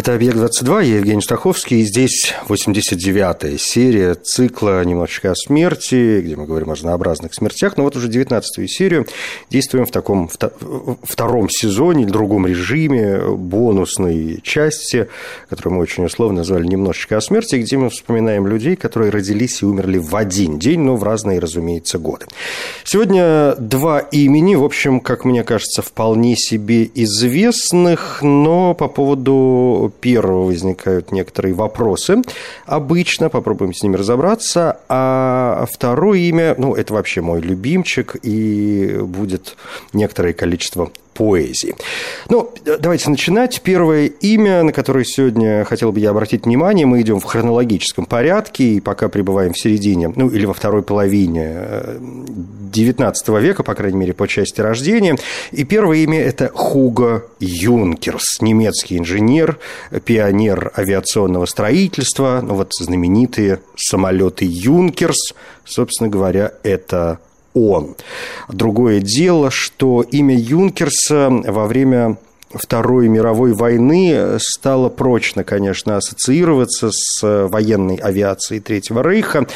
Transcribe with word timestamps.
Это 0.00 0.14
«Объект-22», 0.14 0.86
я 0.86 0.96
Евгений 0.96 1.20
Стаховский, 1.20 1.80
и 1.80 1.84
здесь 1.84 2.32
89-я 2.48 3.58
серия 3.58 4.14
цикла 4.14 4.82
«Немножечко 4.82 5.32
о 5.32 5.34
смерти», 5.34 6.22
где 6.22 6.36
мы 6.36 6.46
говорим 6.46 6.70
о 6.70 6.72
разнообразных 6.74 7.34
смертях, 7.34 7.76
но 7.76 7.84
вот 7.84 7.96
уже 7.96 8.08
19-ю 8.08 8.66
серию. 8.66 9.06
Действуем 9.50 9.84
в 9.84 9.90
таком 9.90 10.30
втором 11.02 11.50
сезоне, 11.50 12.04
или 12.04 12.10
другом 12.10 12.46
режиме, 12.46 13.20
бонусной 13.36 14.40
части, 14.42 15.08
которую 15.50 15.74
мы 15.74 15.82
очень 15.82 16.06
условно 16.06 16.38
назвали 16.38 16.66
«Немножечко 16.66 17.18
о 17.18 17.20
смерти», 17.20 17.56
где 17.56 17.76
мы 17.76 17.90
вспоминаем 17.90 18.46
людей, 18.46 18.76
которые 18.76 19.10
родились 19.10 19.60
и 19.60 19.66
умерли 19.66 19.98
в 19.98 20.16
один 20.16 20.58
день, 20.58 20.80
но 20.80 20.96
в 20.96 21.02
разные, 21.02 21.40
разумеется, 21.40 21.98
годы. 21.98 22.24
Сегодня 22.84 23.54
два 23.56 23.98
имени, 23.98 24.54
в 24.54 24.64
общем, 24.64 25.00
как 25.00 25.26
мне 25.26 25.44
кажется, 25.44 25.82
вполне 25.82 26.36
себе 26.36 26.90
известных, 26.94 28.20
но 28.22 28.72
по 28.72 28.88
поводу 28.88 29.89
первого 29.90 30.44
возникают 30.46 31.12
некоторые 31.12 31.54
вопросы. 31.54 32.22
Обычно 32.66 33.28
попробуем 33.28 33.74
с 33.74 33.82
ними 33.82 33.96
разобраться. 33.96 34.80
А 34.88 35.66
второе 35.70 36.18
имя, 36.18 36.54
ну, 36.58 36.74
это 36.74 36.94
вообще 36.94 37.20
мой 37.20 37.40
любимчик, 37.40 38.16
и 38.22 38.98
будет 39.02 39.56
некоторое 39.92 40.32
количество 40.32 40.90
поэзии. 41.20 41.74
Ну, 42.30 42.50
давайте 42.64 43.10
начинать. 43.10 43.60
Первое 43.60 44.06
имя, 44.06 44.62
на 44.62 44.72
которое 44.72 45.04
сегодня 45.04 45.64
хотел 45.64 45.92
бы 45.92 46.00
я 46.00 46.10
обратить 46.10 46.46
внимание, 46.46 46.86
мы 46.86 47.02
идем 47.02 47.20
в 47.20 47.24
хронологическом 47.24 48.06
порядке, 48.06 48.64
и 48.64 48.80
пока 48.80 49.10
пребываем 49.10 49.52
в 49.52 49.60
середине, 49.60 50.10
ну, 50.16 50.30
или 50.30 50.46
во 50.46 50.54
второй 50.54 50.82
половине 50.82 51.58
XIX 52.72 53.12
э, 53.12 53.40
века, 53.42 53.62
по 53.62 53.74
крайней 53.74 53.98
мере, 53.98 54.14
по 54.14 54.26
части 54.26 54.62
рождения. 54.62 55.18
И 55.50 55.64
первое 55.64 55.98
имя– 55.98 56.20
это 56.22 56.50
Хуго 56.54 57.26
Юнкерс, 57.38 58.40
немецкий 58.40 58.96
инженер, 58.96 59.58
пионер 60.06 60.72
авиационного 60.74 61.44
строительства. 61.44 62.40
Ну, 62.42 62.54
вот 62.54 62.72
знаменитые 62.72 63.60
самолеты 63.76 64.46
Юнкерс, 64.48 65.34
собственно 65.66 66.08
говоря, 66.08 66.54
это 66.62 67.18
он. 67.54 67.96
Другое 68.48 69.00
дело, 69.00 69.50
что 69.50 70.02
имя 70.02 70.36
Юнкерса 70.36 71.28
во 71.30 71.66
время 71.66 72.18
Второй 72.52 73.08
мировой 73.08 73.52
войны 73.52 74.38
стало 74.38 74.88
прочно, 74.88 75.44
конечно, 75.44 75.96
ассоциироваться 75.96 76.90
с 76.92 77.22
военной 77.22 77.96
авиацией 77.96 78.60
Третьего 78.60 79.08
Рейха, 79.08 79.46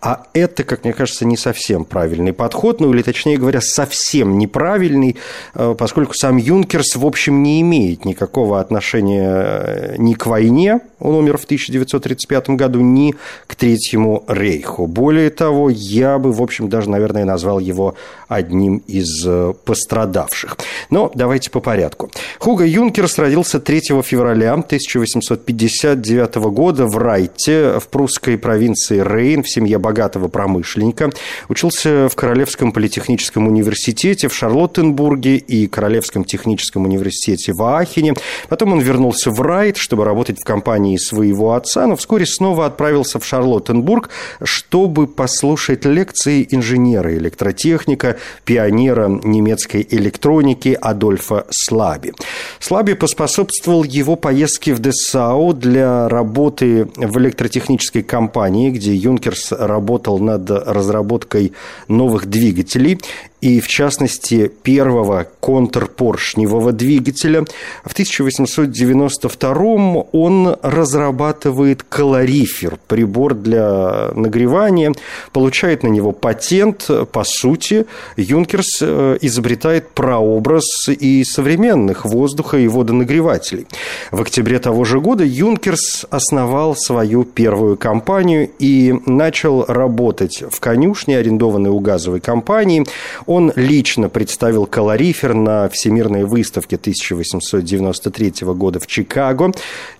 а 0.00 0.26
это, 0.34 0.62
как 0.62 0.84
мне 0.84 0.92
кажется, 0.92 1.24
не 1.24 1.36
совсем 1.36 1.84
правильный 1.84 2.32
подход, 2.32 2.80
ну 2.80 2.92
или, 2.92 3.02
точнее 3.02 3.38
говоря, 3.38 3.60
совсем 3.60 4.38
неправильный, 4.38 5.16
э, 5.54 5.74
поскольку 5.76 6.14
сам 6.14 6.36
Юнкерс, 6.36 6.96
в 6.96 7.04
общем, 7.04 7.42
не 7.42 7.60
имеет 7.60 8.04
никакого 8.04 8.60
отношения 8.60 9.34
э, 9.34 9.94
ни 9.98 10.14
к 10.14 10.26
войне, 10.26 10.80
он 11.00 11.16
умер 11.16 11.38
в 11.38 11.44
1935 11.44 12.50
году, 12.50 12.80
ни 12.80 13.14
к 13.46 13.56
Третьему 13.56 14.24
Рейху. 14.28 14.86
Более 14.86 15.30
того, 15.30 15.70
я 15.70 16.18
бы, 16.18 16.32
в 16.32 16.40
общем, 16.40 16.68
даже, 16.68 16.88
наверное, 16.88 17.24
назвал 17.24 17.58
его 17.58 17.94
одним 18.28 18.78
из 18.86 19.24
э, 19.26 19.54
пострадавших. 19.64 20.56
Но 20.90 21.10
давайте 21.14 21.50
по 21.50 21.60
порядку. 21.60 22.10
Хуго 22.44 22.66
Юнкерс 22.66 23.16
родился 23.16 23.58
3 23.58 24.02
февраля 24.02 24.52
1859 24.52 26.34
года 26.52 26.84
в 26.84 26.98
Райте, 26.98 27.78
в 27.80 27.88
прусской 27.88 28.36
провинции 28.36 29.00
Рейн, 29.00 29.42
в 29.42 29.48
семье 29.48 29.78
богатого 29.78 30.28
промышленника. 30.28 31.10
Учился 31.48 32.10
в 32.10 32.14
Королевском 32.14 32.72
политехническом 32.72 33.48
университете 33.48 34.28
в 34.28 34.34
Шарлоттенбурге 34.34 35.36
и 35.36 35.66
Королевском 35.68 36.24
техническом 36.24 36.84
университете 36.84 37.54
в 37.54 37.62
Аахене. 37.62 38.12
Потом 38.50 38.74
он 38.74 38.80
вернулся 38.80 39.30
в 39.30 39.40
Райт, 39.40 39.78
чтобы 39.78 40.04
работать 40.04 40.38
в 40.38 40.44
компании 40.44 40.98
своего 40.98 41.54
отца, 41.54 41.86
но 41.86 41.96
вскоре 41.96 42.26
снова 42.26 42.66
отправился 42.66 43.18
в 43.18 43.24
Шарлоттенбург, 43.24 44.10
чтобы 44.42 45.06
послушать 45.06 45.86
лекции 45.86 46.46
инженера, 46.50 47.16
электротехника, 47.16 48.18
пионера 48.44 49.08
немецкой 49.08 49.86
электроники 49.90 50.76
Адольфа 50.78 51.46
Слаби. 51.48 52.12
Слаби 52.60 52.94
поспособствовал 52.94 53.84
его 53.84 54.16
поездке 54.16 54.74
в 54.74 54.78
Десау 54.78 55.52
для 55.52 56.08
работы 56.08 56.88
в 56.96 57.18
электротехнической 57.18 58.02
компании, 58.02 58.70
где 58.70 58.94
Юнкерс 58.94 59.52
работал 59.52 60.18
над 60.18 60.50
разработкой 60.50 61.52
новых 61.88 62.26
двигателей 62.26 63.00
и, 63.44 63.60
в 63.60 63.68
частности, 63.68 64.50
первого 64.62 65.26
контрпоршневого 65.40 66.72
двигателя. 66.72 67.44
В 67.84 67.92
1892 67.92 70.04
он 70.12 70.56
разрабатывает 70.62 71.82
калорифер, 71.82 72.78
прибор 72.88 73.34
для 73.34 74.12
нагревания, 74.14 74.94
получает 75.32 75.82
на 75.82 75.88
него 75.88 76.12
патент. 76.12 76.88
По 77.12 77.24
сути, 77.24 77.84
Юнкерс 78.16 78.78
э, 78.80 79.18
изобретает 79.20 79.90
прообраз 79.90 80.88
и 80.88 81.22
современных 81.24 82.06
воздуха 82.06 82.56
и 82.56 82.66
водонагревателей. 82.66 83.66
В 84.10 84.22
октябре 84.22 84.58
того 84.58 84.86
же 84.86 85.00
года 85.00 85.22
Юнкерс 85.22 86.06
основал 86.08 86.76
свою 86.76 87.24
первую 87.24 87.76
компанию 87.76 88.48
и 88.58 88.94
начал 89.04 89.66
работать 89.66 90.42
в 90.50 90.60
конюшне, 90.60 91.18
арендованной 91.18 91.68
у 91.68 91.80
газовой 91.80 92.20
компании. 92.20 92.86
Он 93.34 93.52
лично 93.56 94.08
представил 94.08 94.64
калорифер 94.64 95.34
на 95.34 95.68
Всемирной 95.68 96.22
выставке 96.22 96.76
1893 96.76 98.32
года 98.54 98.78
в 98.78 98.86
Чикаго 98.86 99.52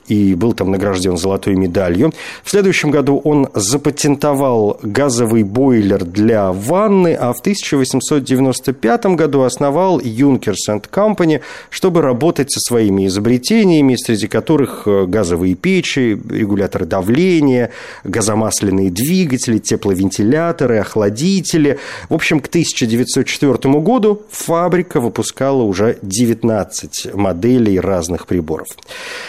и 0.08 0.34
был 0.34 0.52
там 0.52 0.70
награжден 0.70 1.16
золотой 1.16 1.54
медалью. 1.54 2.12
В 2.42 2.50
следующем 2.50 2.90
году 2.90 3.20
он 3.24 3.48
запатентовал 3.54 4.78
газовый 4.82 5.42
бойлер 5.42 6.04
для 6.04 6.52
ванны, 6.52 7.14
а 7.14 7.32
в 7.32 7.40
1895 7.40 9.06
году 9.06 9.42
основал 9.42 10.00
Юнкерс 10.00 10.68
Company, 10.68 11.40
чтобы 11.70 12.02
работать 12.02 12.50
со 12.52 12.60
своими 12.60 13.06
изобретениями, 13.06 13.96
среди 13.96 14.26
которых 14.26 14.82
э, 14.86 15.06
газовые 15.06 15.54
печи, 15.54 16.20
регуляторы 16.28 16.86
давления, 16.86 17.70
газомасляные 18.04 18.90
двигатели, 18.90 19.58
тепловентиляторы, 19.58 20.78
охладители. 20.78 21.78
В 22.08 22.14
общем, 22.14 22.40
к 22.40 22.46
1904 22.46 23.80
году 23.80 24.22
фабрика 24.30 25.00
выпускала 25.00 25.62
уже 25.62 25.98
19 26.02 27.14
моделей 27.14 27.80
разных 27.80 28.26
приборов. 28.26 28.68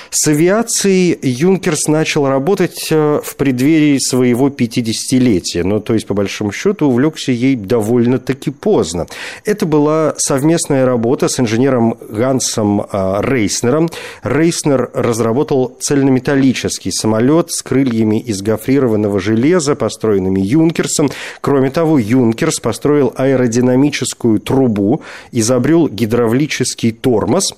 С 0.10 0.28
авиацией 0.28 0.65
авиации 0.66 1.18
Юнкерс 1.22 1.88
начал 1.88 2.28
работать 2.28 2.88
э, 2.90 3.22
в 3.24 3.36
преддверии 3.36 4.00
своего 4.00 4.50
50-летия, 4.50 5.64
ну, 5.64 5.80
то 5.80 5.94
есть, 5.94 6.08
по 6.08 6.14
большому 6.14 6.52
счету, 6.52 6.88
увлекся 6.88 7.32
ей 7.32 7.56
довольно-таки 7.56 8.52
поздно. 8.52 9.06
Это 9.46 9.66
была 9.66 10.16
совместная 10.18 10.86
работа 10.86 11.28
с 11.28 11.40
инженером 11.40 11.98
Гансом 12.10 12.82
э, 12.82 13.18
Рейснером. 13.22 13.90
Рейснер 14.24 14.90
разработал 14.94 15.78
цельнометаллический 15.80 16.92
самолет 16.92 17.52
с 17.52 17.62
крыльями 17.62 18.20
из 18.20 18.42
гофрированного 18.42 19.20
железа, 19.20 19.76
построенными 19.76 20.40
Юнкерсом. 20.42 21.12
Кроме 21.42 21.70
того, 21.70 22.00
Юнкерс 22.00 22.60
построил 22.60 23.14
аэродинамическую 23.16 24.40
трубу, 24.40 25.02
изобрел 25.32 25.88
гидравлический 25.88 26.92
тормоз. 26.92 27.54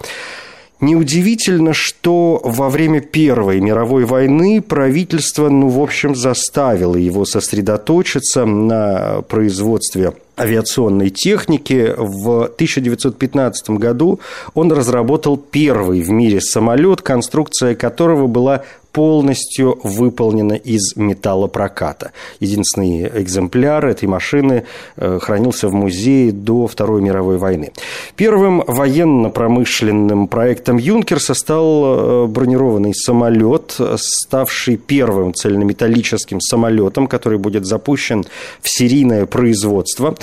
Неудивительно, 0.79 1.74
что 1.74 2.39
во 2.44 2.69
время 2.69 3.01
Первой 3.01 3.59
мировой 3.59 4.06
войны 4.06 4.62
правительство, 4.62 5.50
ну, 5.50 5.69
в 5.69 5.81
общем, 5.81 6.15
заставило 6.15 6.95
его 6.95 7.25
сосредоточиться 7.25 8.45
на 8.45 9.24
производстве 9.27 10.13
авиационной 10.38 11.09
техники. 11.09 11.95
В 11.97 12.44
1915 12.44 13.71
году 13.71 14.19
он 14.53 14.71
разработал 14.71 15.35
первый 15.35 16.01
в 16.01 16.12
мире 16.12 16.41
самолет, 16.41 17.01
конструкция 17.01 17.73
которого 17.73 18.27
была 18.27 18.62
полностью 18.97 19.79
выполнена 19.83 20.53
из 20.53 20.95
металлопроката. 20.95 22.13
Единственный 22.39 23.07
экземпляр 23.21 23.85
этой 23.85 24.07
машины 24.07 24.63
э, 24.95 25.19
хранился 25.21 25.67
в 25.67 25.73
музее 25.75 26.31
до 26.31 26.65
Второй 26.65 27.03
мировой 27.03 27.38
войны. 27.38 27.73
Первым 28.15 28.63
военно-промышленным 28.65 30.27
проектом 30.27 30.77
Юнкерса 30.77 31.35
стал 31.35 31.83
э, 31.85 32.25
бронированный 32.25 32.95
самолет, 32.95 33.79
ставший 33.97 34.77
первым 34.77 35.35
цельнометаллическим 35.35 36.41
самолетом, 36.41 37.05
который 37.05 37.38
будет 37.38 37.67
запущен 37.67 38.25
в 38.61 38.67
серийное 38.67 39.27
производство. 39.27 40.15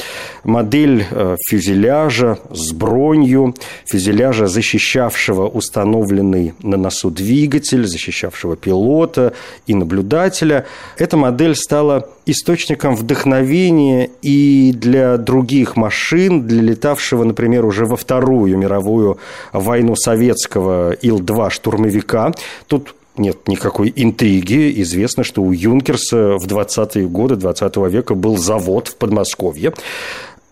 Модель 0.43 1.07
э, 1.09 1.37
фюзеляжа 1.49 2.41
с 2.51 2.73
бронью, 2.73 3.55
фюзеляжа, 3.87 4.49
защищавшего 4.49 5.47
установленный 5.47 6.55
на 6.61 6.77
носу 6.77 7.11
двигатель, 7.11 7.87
защищавшего 7.87 8.57
пилота 8.65 9.35
и 9.67 9.75
наблюдателя. 9.75 10.65
Эта 10.97 11.17
модель 11.17 11.55
стала 11.55 12.09
источником 12.27 12.97
вдохновения 12.97 14.11
и 14.23 14.73
для 14.75 15.19
других 15.19 15.77
машин, 15.77 16.47
для 16.47 16.63
летавшего, 16.63 17.25
например, 17.25 17.67
уже 17.67 17.85
во 17.85 17.97
Вторую 17.97 18.57
мировую 18.57 19.19
войну 19.53 19.95
советского 19.97 20.93
Ил-2 20.93 21.51
штурмовика. 21.51 22.33
Тут 22.67 22.95
нет 23.17 23.47
никакой 23.47 23.93
интриги. 23.95 24.81
Известно, 24.83 25.23
что 25.23 25.43
у 25.43 25.53
Юнкерса 25.53 26.37
в 26.39 26.47
20-е 26.47 27.07
годы 27.07 27.37
20 27.37 27.77
века 27.89 28.15
был 28.15 28.39
завод 28.39 28.89
в 28.89 28.97
Подмосковье. 28.97 29.73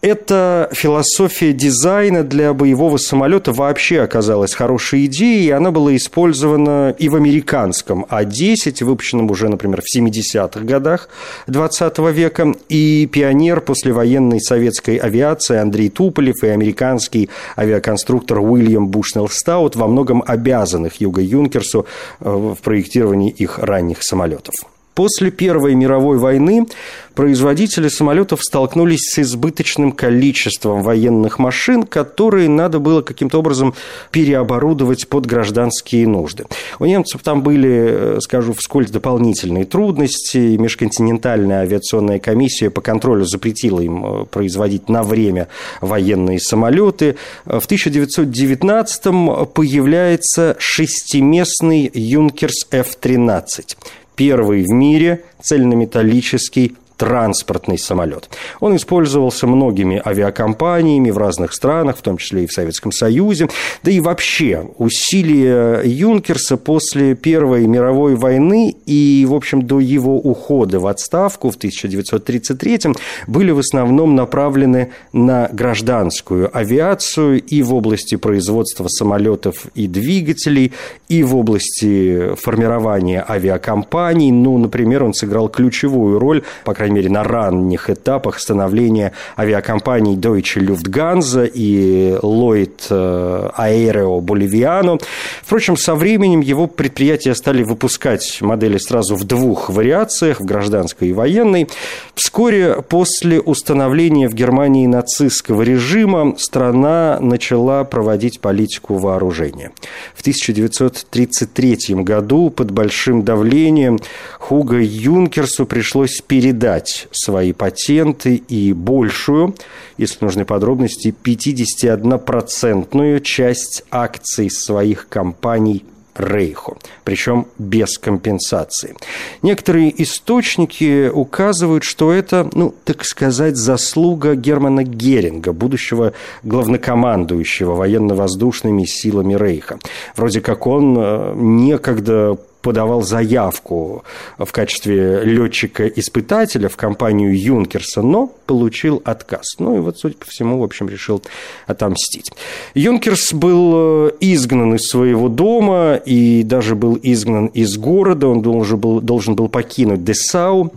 Эта 0.02 0.68
философия 0.72 1.52
дизайна 1.52 2.24
для 2.24 2.52
боевого 2.54 2.96
самолета 2.96 3.52
вообще 3.52 4.00
оказалась 4.00 4.52
хорошей 4.52 5.06
идеей, 5.06 5.46
и 5.46 5.50
она 5.52 5.70
была 5.70 5.94
использована 5.94 6.92
и 6.98 7.08
в 7.08 7.14
американском 7.14 8.04
А-10, 8.08 8.84
выпущенном 8.84 9.30
уже, 9.30 9.48
например, 9.48 9.80
в 9.80 9.96
70-х 9.96 10.58
годах 10.64 11.08
20 11.46 11.98
века, 11.98 12.52
и 12.68 13.08
пионер 13.12 13.60
послевоенной 13.60 14.40
советской 14.40 14.96
авиации 14.96 15.58
Андрей 15.58 15.88
Туполев 15.88 16.42
и 16.42 16.48
американский 16.48 17.30
авиаконструктор 17.56 18.40
Уильям 18.40 18.88
Бушнелл 18.88 19.28
Стаут 19.28 19.76
во 19.76 19.86
многом 19.86 20.24
обязанных 20.26 21.00
Юго 21.00 21.20
Юнкерсу 21.20 21.86
э, 22.18 22.28
в 22.28 22.56
проектировании 22.56 23.30
их 23.30 23.60
ранних 23.60 23.98
самолетов. 24.02 24.54
После 24.94 25.30
Первой 25.30 25.74
мировой 25.74 26.18
войны 26.18 26.66
производители 27.14 27.88
самолетов 27.88 28.42
столкнулись 28.42 29.10
с 29.10 29.18
избыточным 29.20 29.92
количеством 29.92 30.82
военных 30.82 31.38
машин, 31.38 31.84
которые 31.84 32.48
надо 32.48 32.78
было 32.78 33.02
каким-то 33.02 33.38
образом 33.38 33.74
переоборудовать 34.10 35.08
под 35.08 35.26
гражданские 35.26 36.06
нужды. 36.06 36.44
У 36.78 36.84
немцев 36.84 37.22
там 37.22 37.42
были, 37.42 38.16
э, 38.16 38.18
скажу 38.20 38.52
вскользь, 38.52 38.90
дополнительные 38.90 39.64
трудности. 39.64 40.56
Межконтинентальная 40.56 41.62
авиационная 41.62 42.18
комиссия 42.18 42.70
по 42.70 42.80
контролю 42.80 43.24
запретила 43.24 43.80
им 43.80 44.04
э, 44.04 44.24
производить 44.26 44.88
на 44.88 45.02
время 45.02 45.48
военные 45.80 46.38
самолеты. 46.38 47.16
В 47.44 47.66
1919-м 47.66 49.46
появляется 49.46 50.56
шестиместный 50.58 51.90
Юнкерс 51.92 52.66
F-13 52.70 53.76
первый 54.16 54.62
в 54.64 54.70
мире 54.70 55.24
цельнометаллический 55.40 56.76
транспортный 56.96 57.78
самолет. 57.78 58.28
Он 58.60 58.76
использовался 58.76 59.46
многими 59.46 60.00
авиакомпаниями 60.04 61.10
в 61.10 61.18
разных 61.18 61.52
странах, 61.52 61.96
в 61.96 62.02
том 62.02 62.16
числе 62.16 62.44
и 62.44 62.46
в 62.46 62.52
Советском 62.52 62.92
Союзе. 62.92 63.48
Да 63.82 63.90
и 63.90 64.00
вообще 64.00 64.68
усилия 64.78 65.82
Юнкерса 65.84 66.56
после 66.56 67.14
Первой 67.14 67.66
мировой 67.66 68.14
войны 68.14 68.74
и, 68.86 69.26
в 69.28 69.34
общем, 69.34 69.62
до 69.62 69.80
его 69.80 70.18
ухода 70.18 70.80
в 70.80 70.86
отставку 70.86 71.50
в 71.50 71.56
1933 71.56 72.80
были 73.26 73.50
в 73.50 73.58
основном 73.58 74.14
направлены 74.14 74.90
на 75.12 75.48
гражданскую 75.52 76.56
авиацию 76.56 77.42
и 77.42 77.62
в 77.62 77.74
области 77.74 78.16
производства 78.16 78.88
самолетов 78.88 79.66
и 79.74 79.86
двигателей, 79.86 80.72
и 81.08 81.22
в 81.22 81.36
области 81.36 82.34
формирования 82.36 83.24
авиакомпаний. 83.28 84.30
Ну, 84.30 84.58
например, 84.58 85.04
он 85.04 85.14
сыграл 85.14 85.48
ключевую 85.48 86.18
роль, 86.18 86.42
по 86.64 86.74
крайней 86.82 86.96
мере, 86.96 87.10
на 87.10 87.22
ранних 87.22 87.90
этапах 87.90 88.40
становления 88.40 89.12
авиакомпаний 89.38 90.16
Deutsche 90.16 90.60
Lufthansa 90.60 91.48
и 91.48 92.16
Lloyd 92.20 92.86
э, 92.90 93.50
Aereo 93.56 94.20
Boliviano. 94.20 95.00
Впрочем, 95.42 95.76
со 95.76 95.94
временем 95.94 96.40
его 96.40 96.66
предприятия 96.66 97.36
стали 97.36 97.62
выпускать 97.62 98.42
модели 98.42 98.78
сразу 98.78 99.14
в 99.14 99.22
двух 99.22 99.70
вариациях, 99.70 100.40
в 100.40 100.44
гражданской 100.44 101.10
и 101.10 101.12
военной. 101.12 101.68
Вскоре 102.16 102.82
после 102.82 103.40
установления 103.40 104.28
в 104.28 104.34
Германии 104.34 104.88
нацистского 104.88 105.62
режима 105.62 106.34
страна 106.36 107.18
начала 107.20 107.84
проводить 107.84 108.40
политику 108.40 108.96
вооружения. 108.96 109.70
В 110.16 110.22
1933 110.22 112.02
году 112.02 112.50
под 112.50 112.72
большим 112.72 113.22
давлением 113.22 114.00
Хуга 114.40 114.80
Юнкерсу 114.80 115.64
пришлось 115.64 116.20
передать 116.20 116.71
продать 116.72 117.08
свои 117.10 117.52
патенты 117.52 118.36
и 118.36 118.72
большую, 118.72 119.54
если 119.98 120.24
нужны 120.24 120.44
подробности, 120.44 121.14
51-процентную 121.24 123.20
часть 123.20 123.84
акций 123.90 124.50
своих 124.50 125.08
компаний 125.08 125.84
Рейху, 126.14 126.76
причем 127.04 127.46
без 127.58 127.96
компенсации. 127.96 128.94
Некоторые 129.40 130.02
источники 130.02 131.08
указывают, 131.08 131.84
что 131.84 132.12
это, 132.12 132.50
ну, 132.52 132.74
так 132.84 133.04
сказать, 133.04 133.56
заслуга 133.56 134.34
Германа 134.34 134.84
Геринга, 134.84 135.52
будущего 135.54 136.12
главнокомандующего 136.42 137.74
военно-воздушными 137.74 138.84
силами 138.84 139.34
Рейха. 139.34 139.78
Вроде 140.14 140.42
как 140.42 140.66
он 140.66 140.96
э, 140.98 141.32
некогда 141.34 142.36
подавал 142.62 143.02
заявку 143.02 144.04
в 144.38 144.50
качестве 144.52 145.22
летчика-испытателя 145.24 146.68
в 146.68 146.76
компанию 146.76 147.38
Юнкерса, 147.38 148.02
но 148.02 148.32
получил 148.46 149.02
отказ. 149.04 149.56
Ну 149.58 149.76
и 149.76 149.80
вот, 149.80 149.98
судя 149.98 150.16
по 150.16 150.26
всему, 150.26 150.58
в 150.58 150.62
общем, 150.62 150.88
решил 150.88 151.22
отомстить. 151.66 152.30
Юнкерс 152.74 153.32
был 153.32 153.72
э, 153.74 154.10
изгнан 154.20 154.74
из 154.74 154.88
своего 154.88 155.28
дома 155.28 155.96
и 155.96 156.42
даже 156.42 156.74
был 156.74 156.98
изгнан 157.02 157.46
из 157.46 157.76
города. 157.76 158.28
Он 158.28 158.42
должен 158.42 158.78
был, 158.78 159.00
должен 159.00 159.34
был 159.34 159.48
покинуть 159.48 160.04
Десау. 160.04 160.72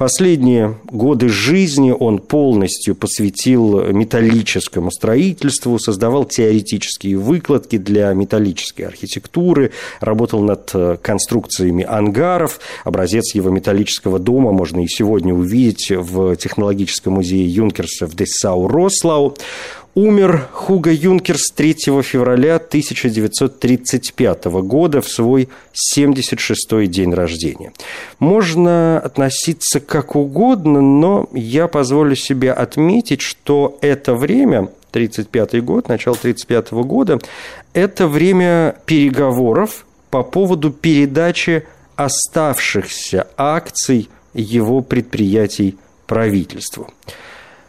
Последние 0.00 0.78
годы 0.86 1.28
жизни 1.28 1.90
он 1.90 2.20
полностью 2.20 2.94
посвятил 2.94 3.92
металлическому 3.92 4.90
строительству, 4.90 5.78
создавал 5.78 6.24
теоретические 6.24 7.18
выкладки 7.18 7.76
для 7.76 8.10
металлической 8.14 8.82
архитектуры, 8.82 9.72
работал 10.00 10.40
над 10.40 10.70
э, 10.72 10.96
конструкциями 11.30 11.84
ангаров. 11.84 12.60
Образец 12.84 13.34
его 13.34 13.50
металлического 13.50 14.18
дома 14.18 14.52
можно 14.52 14.82
и 14.82 14.88
сегодня 14.88 15.32
увидеть 15.32 15.90
в 15.90 16.34
технологическом 16.36 17.14
музее 17.14 17.46
Юнкерса 17.46 18.06
в 18.06 18.14
Дессау-Рослау. 18.14 19.36
Умер 19.94 20.48
Хуга 20.52 20.92
Юнкерс 20.92 21.50
3 21.54 21.74
февраля 22.02 22.56
1935 22.56 24.44
года 24.44 25.00
в 25.00 25.08
свой 25.08 25.48
76-й 25.96 26.86
день 26.86 27.12
рождения. 27.12 27.72
Можно 28.18 29.00
относиться 29.00 29.80
как 29.80 30.14
угодно, 30.14 30.80
но 30.80 31.28
я 31.32 31.66
позволю 31.66 32.14
себе 32.14 32.52
отметить, 32.52 33.20
что 33.20 33.78
это 33.80 34.14
время, 34.14 34.68
35 34.92 35.64
год, 35.64 35.88
начало 35.88 36.16
35 36.16 36.72
года, 36.72 37.18
это 37.72 38.06
время 38.06 38.76
переговоров 38.86 39.84
по 40.10 40.22
поводу 40.22 40.70
передачи 40.70 41.66
оставшихся 41.96 43.26
акций 43.36 44.08
его 44.34 44.80
предприятий 44.80 45.76
правительству. 46.06 46.88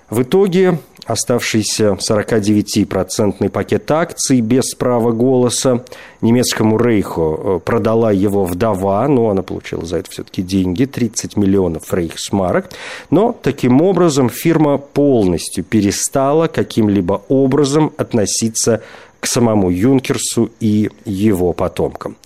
В 0.10 0.24
итоге 0.24 0.79
оставшийся 1.05 1.98
49-процентный 2.00 3.50
пакет 3.50 3.89
акций 3.91 4.41
без 4.41 4.74
права 4.75 5.12
голоса 5.12 5.83
немецкому 6.21 6.77
рейху 6.77 7.39
э, 7.39 7.60
продала 7.63 8.12
его 8.12 8.45
вдова, 8.45 9.07
но 9.07 9.29
она 9.29 9.41
получила 9.41 9.86
за 9.86 9.98
это 9.98 10.12
все-таки 10.12 10.41
деньги, 10.41 10.86
30 10.86 11.38
миллионов 11.38 11.93
рейхсмарок. 11.93 12.69
Но 13.10 13.36
таким 13.41 13.81
образом 13.81 14.29
фирма 14.29 14.77
полностью 14.77 15.63
перестала 15.63 16.48
каким-либо 16.48 17.21
образом 17.27 17.91
относиться 17.98 18.81
к 19.21 19.27
самому 19.27 19.69
Юнкерсу 19.69 20.49
и 20.59 20.89
его 21.05 21.53
потомкам. 21.53 22.17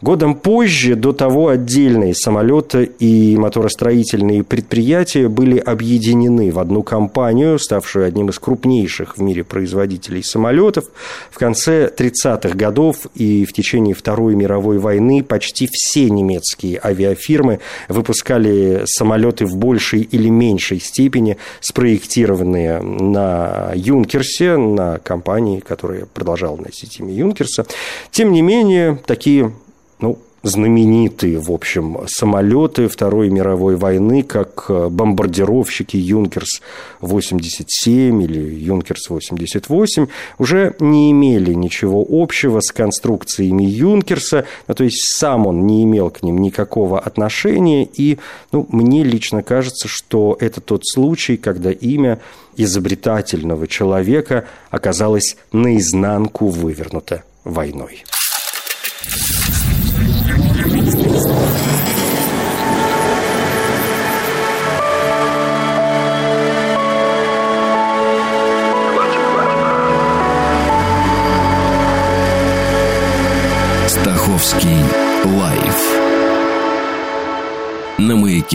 Годом 0.00 0.36
позже, 0.36 0.94
до 0.94 1.12
того 1.12 1.48
отдельные 1.48 2.14
самолеты 2.14 2.84
и 3.00 3.36
моторостроительные 3.36 4.44
предприятия 4.44 5.28
были 5.28 5.58
объединены 5.58 6.52
в 6.52 6.60
одну 6.60 6.84
компанию, 6.84 7.58
ставшую 7.58 8.06
одним 8.06 8.28
из 8.28 8.38
крупнейших 8.38 9.18
в 9.18 9.22
мире 9.22 9.42
производителей 9.42 10.22
самолетов. 10.22 10.84
В 11.32 11.38
конце 11.38 11.88
30-х 11.88 12.50
годов 12.50 13.06
и 13.16 13.44
в 13.44 13.52
течение 13.52 13.96
Второй 13.96 14.36
мировой 14.36 14.78
войны 14.78 15.24
почти 15.24 15.68
все 15.68 16.08
немецкие 16.08 16.78
авиафирмы 16.82 17.58
выпускали 17.88 18.82
самолеты 18.84 19.46
в 19.46 19.56
большей 19.56 20.02
или 20.02 20.28
меньшей 20.28 20.78
степени, 20.78 21.38
спроектированные 21.60 22.80
на 22.80 23.72
Юнкерсе, 23.74 24.56
на 24.56 24.98
компании, 25.00 25.58
которая 25.58 26.06
продолжала 26.06 26.35
носить 26.56 27.00
имя 27.00 27.12
Юнкерса. 27.12 27.66
Тем 28.10 28.32
не 28.32 28.42
менее, 28.42 29.00
такие 29.06 29.52
ну, 29.98 30.18
знаменитые, 30.46 31.38
в 31.38 31.50
общем, 31.50 31.98
самолеты 32.06 32.88
Второй 32.88 33.28
мировой 33.30 33.76
войны, 33.76 34.22
как 34.22 34.66
э, 34.68 34.88
бомбардировщики 34.88 35.96
Юнкерс-87 35.96 38.22
или 38.22 38.66
Юнкерс-88, 38.66 40.08
уже 40.38 40.76
не 40.78 41.10
имели 41.10 41.52
ничего 41.52 42.06
общего 42.08 42.60
с 42.60 42.70
конструкциями 42.70 43.64
Юнкерса, 43.64 44.44
ну, 44.68 44.74
то 44.74 44.84
есть 44.84 45.16
сам 45.16 45.46
он 45.46 45.66
не 45.66 45.82
имел 45.82 46.10
к 46.10 46.22
ним 46.22 46.38
никакого 46.38 47.00
отношения, 47.00 47.84
и 47.84 48.18
ну, 48.52 48.68
мне 48.70 49.02
лично 49.02 49.42
кажется, 49.42 49.88
что 49.88 50.36
это 50.40 50.60
тот 50.60 50.86
случай, 50.86 51.36
когда 51.36 51.72
имя 51.72 52.20
изобретательного 52.56 53.66
человека 53.66 54.44
оказалось 54.70 55.36
наизнанку 55.52 56.48
вывернуто 56.48 57.24
войной. 57.44 58.04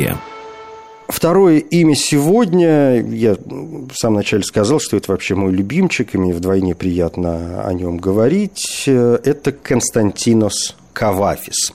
Маяке. 0.01 0.17
Второе 1.07 1.57
имя 1.57 1.93
сегодня, 1.93 3.01
я 3.01 3.35
в 3.35 3.93
самом 3.93 4.17
начале 4.17 4.43
сказал, 4.43 4.79
что 4.79 4.95
это 4.95 5.11
вообще 5.11 5.35
мой 5.35 5.51
любимчик, 5.51 6.15
и 6.15 6.17
мне 6.17 6.33
вдвойне 6.33 6.73
приятно 6.73 7.63
о 7.65 7.73
нем 7.73 7.97
говорить, 7.97 8.85
это 8.87 9.51
Константинос 9.51 10.75
Кавафис. 10.93 11.73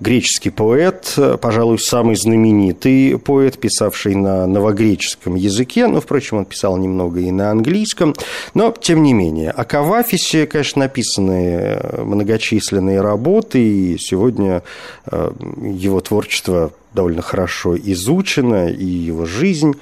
Греческий 0.00 0.50
поэт, 0.50 1.16
пожалуй, 1.40 1.78
самый 1.78 2.16
знаменитый 2.16 3.18
поэт, 3.18 3.58
писавший 3.58 4.14
на 4.16 4.46
новогреческом 4.46 5.36
языке, 5.36 5.86
ну, 5.86 6.00
впрочем, 6.00 6.38
он 6.38 6.44
писал 6.44 6.76
немного 6.76 7.20
и 7.20 7.30
на 7.30 7.52
английском, 7.52 8.14
но, 8.52 8.74
тем 8.78 9.02
не 9.04 9.14
менее, 9.14 9.52
о 9.52 9.64
Кавафисе, 9.64 10.46
конечно, 10.46 10.80
написаны 10.80 11.80
многочисленные 11.98 13.00
работы, 13.00 13.62
и 13.62 13.96
сегодня 13.98 14.64
э, 15.06 15.30
его 15.62 16.00
творчество 16.00 16.72
довольно 16.96 17.22
хорошо 17.22 17.76
изучено, 17.76 18.68
и 18.68 18.84
его 18.84 19.26
жизнь 19.26 19.74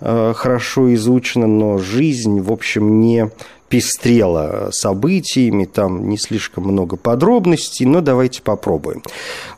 э, 0.00 0.32
хорошо 0.36 0.92
изучена, 0.94 1.46
но 1.46 1.78
жизнь, 1.78 2.40
в 2.40 2.52
общем, 2.52 3.00
не 3.00 3.30
пестрела 3.68 4.70
событиями, 4.70 5.64
там 5.64 6.08
не 6.08 6.18
слишком 6.18 6.64
много 6.64 6.96
подробностей, 6.96 7.84
но 7.86 8.00
давайте 8.00 8.42
попробуем. 8.42 9.02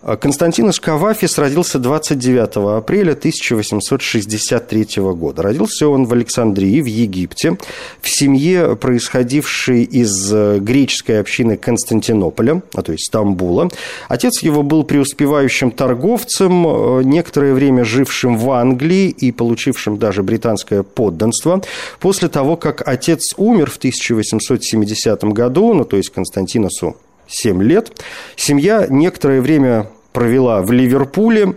Константинос 0.02 0.80
Кавафис 0.80 1.36
родился 1.38 1.78
29 1.78 2.78
апреля 2.78 3.12
1863 3.12 4.86
года. 4.96 5.42
Родился 5.42 5.88
он 5.88 6.06
в 6.06 6.12
Александрии, 6.12 6.80
в 6.80 6.86
Египте, 6.86 7.58
в 8.00 8.08
семье, 8.08 8.76
происходившей 8.76 9.82
из 9.84 10.32
греческой 10.32 11.20
общины 11.20 11.56
Константинополя, 11.56 12.62
а 12.74 12.82
то 12.82 12.92
есть 12.92 13.06
Стамбула. 13.06 13.68
Отец 14.08 14.42
его 14.42 14.62
был 14.62 14.84
преуспевающим 14.84 15.70
торговцем, 15.70 17.02
некоторое 17.02 17.52
время 17.52 17.84
жившим 17.84 18.38
в 18.38 18.50
Англии 18.52 19.08
и 19.08 19.32
получившим 19.32 19.98
даже 19.98 20.22
британское 20.22 20.82
подданство. 20.82 21.60
После 22.00 22.28
того, 22.28 22.56
как 22.56 22.86
отец 22.86 23.34
умер 23.36 23.70
в 23.70 23.76
1863 23.76 23.97
1870 24.00 25.24
году, 25.24 25.74
ну, 25.74 25.84
то 25.84 25.96
есть 25.96 26.10
Константиносу 26.10 26.96
7 27.26 27.62
лет, 27.62 27.92
семья 28.36 28.86
некоторое 28.88 29.40
время 29.40 29.90
провела 30.12 30.62
в 30.62 30.72
Ливерпуле, 30.72 31.54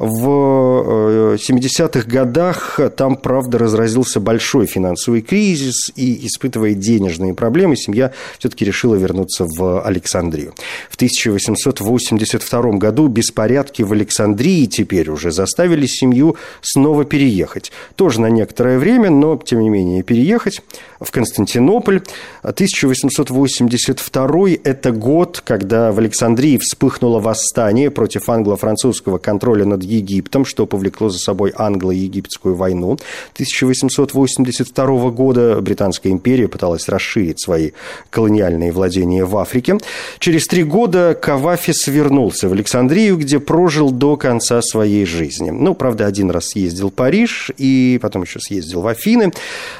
в 0.00 1.34
70-х 1.34 2.00
э, 2.00 2.02
годах 2.04 2.78
там, 2.96 3.16
правда, 3.16 3.58
разразился 3.58 4.20
большой 4.20 4.66
финансовый 4.66 5.22
кризис, 5.22 5.90
и, 5.96 6.24
испытывая 6.26 6.74
денежные 6.74 7.34
проблемы, 7.34 7.76
семья 7.76 8.12
все-таки 8.38 8.64
решила 8.64 8.94
вернуться 8.94 9.44
в 9.44 9.82
Александрию. 9.82 10.54
В 10.88 10.94
1882 10.94 12.62
году 12.72 13.08
беспорядки 13.08 13.82
в 13.82 13.92
Александрии 13.92 14.66
теперь 14.66 15.10
уже 15.10 15.32
заставили 15.32 15.86
семью 15.86 16.36
снова 16.60 17.04
переехать. 17.04 17.72
Тоже 17.96 18.20
на 18.20 18.30
некоторое 18.30 18.78
время, 18.78 19.10
но, 19.10 19.36
тем 19.36 19.58
не 19.60 19.68
менее, 19.68 20.04
переехать 20.04 20.62
в 21.00 21.10
Константинополь. 21.10 22.02
1882– 22.42 24.48
это 24.64 24.92
год, 24.92 25.42
когда 25.44 25.90
в 25.90 25.98
Александрии 25.98 26.56
вспыхнуло 26.58 27.18
восстание 27.18 27.90
против 27.90 28.28
англо-французского 28.28 29.18
контроля 29.18 29.64
над 29.64 29.87
Египтом, 29.88 30.44
что 30.44 30.66
повлекло 30.66 31.08
за 31.08 31.18
собой 31.18 31.52
англо-египетскую 31.56 32.54
войну. 32.54 32.98
1882 33.34 35.10
года 35.10 35.60
Британская 35.60 36.10
империя 36.10 36.48
пыталась 36.48 36.88
расширить 36.88 37.40
свои 37.40 37.72
колониальные 38.10 38.72
владения 38.72 39.24
в 39.24 39.36
Африке. 39.36 39.78
Через 40.18 40.46
три 40.46 40.64
года 40.64 41.18
Кавафис 41.20 41.86
вернулся 41.86 42.48
в 42.48 42.52
Александрию, 42.52 43.16
где 43.16 43.40
прожил 43.40 43.90
до 43.90 44.16
конца 44.16 44.60
своей 44.62 45.04
жизни. 45.04 45.50
Ну, 45.50 45.74
правда, 45.74 46.06
один 46.06 46.30
раз 46.30 46.48
съездил 46.48 46.90
в 46.90 46.94
Париж 46.94 47.50
и 47.56 47.98
потом 48.02 48.22
еще 48.22 48.40
съездил 48.40 48.82
в 48.82 48.86
Афины. 48.86 49.32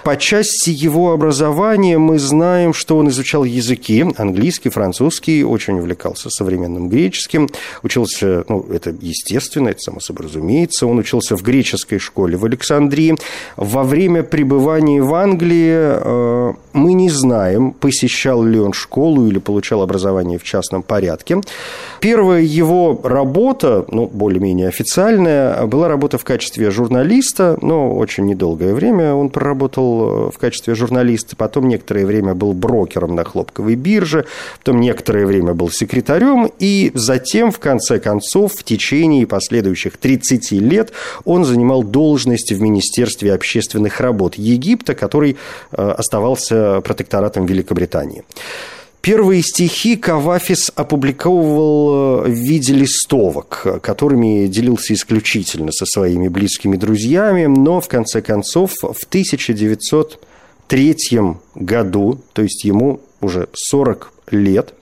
По 0.05 0.17
части 0.17 0.71
его 0.71 1.13
образования 1.13 1.99
мы 1.99 2.19
знаем, 2.19 2.73
что 2.73 2.97
он 2.97 3.09
изучал 3.09 3.45
языки, 3.45 4.05
английский, 4.17 4.69
французский, 4.71 5.45
очень 5.45 5.79
увлекался 5.79 6.31
современным 6.31 6.89
греческим, 6.89 7.49
учился, 7.83 8.45
ну, 8.49 8.67
это 8.71 8.95
естественно, 9.01 9.69
это 9.69 9.81
само 9.81 9.98
собой 10.01 10.27
разумеется. 10.27 10.87
Он 10.87 10.99
учился 10.99 11.37
в 11.37 11.43
греческой 11.43 11.99
школе 11.99 12.37
в 12.37 12.45
Александрии. 12.45 13.17
Во 13.57 13.85
время 13.85 14.23
пребывания 14.23 15.03
в 15.03 15.15
Англии 15.15 15.73
э, 15.75 16.53
мы 16.73 16.93
не 16.93 17.11
знаем, 17.11 17.73
посещал 17.73 18.43
ли 18.43 18.59
он 18.59 18.73
школу 18.73 19.27
или 19.27 19.39
получал 19.39 19.83
образование 19.83 20.39
в 20.39 20.45
частном 20.45 20.83
порядке. 20.83 21.41
Первая 22.01 22.43
его 22.43 23.01
работа, 23.03 23.85
ну, 23.89 24.07
более-менее 24.07 24.69
официальная, 24.69 25.67
была 25.67 25.89
работа 25.89 26.19
в 26.19 26.25
качестве 26.25 26.71
журналиста, 26.71 27.59
но 27.63 27.95
очень 27.95 28.27
недолгое 28.27 28.75
время 28.75 29.15
он 29.15 29.31
проработал 29.31 30.29
э, 30.29 30.31
в 30.31 30.39
качестве 30.39 30.75
журналиста, 30.75 31.37
потом 31.37 31.69
некоторое 31.69 32.07
время 32.07 32.35
был 32.35 32.53
брокером 32.53 33.15
на 33.15 33.25
хлопковой 33.25 33.75
бирже, 33.75 34.27
потом 34.59 34.81
некоторое 34.81 35.27
время 35.27 35.55
был 35.55 35.71
секретарем, 35.71 36.51
и 36.59 36.91
затем, 36.95 37.51
в 37.51 37.59
конце 37.59 37.99
концов, 37.99 38.53
в 38.53 38.63
течение 38.63 39.27
последующих 39.27 39.78
следующих 39.79 39.97
30 39.99 40.53
лет 40.53 40.93
он 41.25 41.45
занимал 41.45 41.83
должность 41.83 42.53
в 42.53 42.61
Министерстве 42.61 43.33
общественных 43.33 44.01
работ 44.01 44.35
Египта, 44.35 44.95
который 44.95 45.37
э, 45.73 45.91
оставался 45.91 46.81
протекторатом 46.81 47.47
Великобритании. 47.47 48.25
Первые 49.01 49.43
стихи 49.43 49.97
Кавафис 49.97 50.73
опубликовывал 50.75 52.25
э, 52.25 52.29
в 52.29 52.33
виде 52.33 52.75
листовок, 52.75 53.81
которыми 53.83 54.49
делился 54.49 54.93
исключительно 54.95 55.71
со 55.73 55.87
своими 55.87 56.29
близкими 56.29 56.77
друзьями, 56.77 57.47
но 57.47 57.81
в 57.81 57.89
конце 57.89 58.21
концов 58.21 58.73
в 58.83 59.05
1903 59.09 60.97
году, 61.55 62.21
то 62.33 62.43
есть 62.43 62.65
ему 62.65 63.01
уже 63.21 63.49
40 63.53 64.13
лет, 64.31 64.75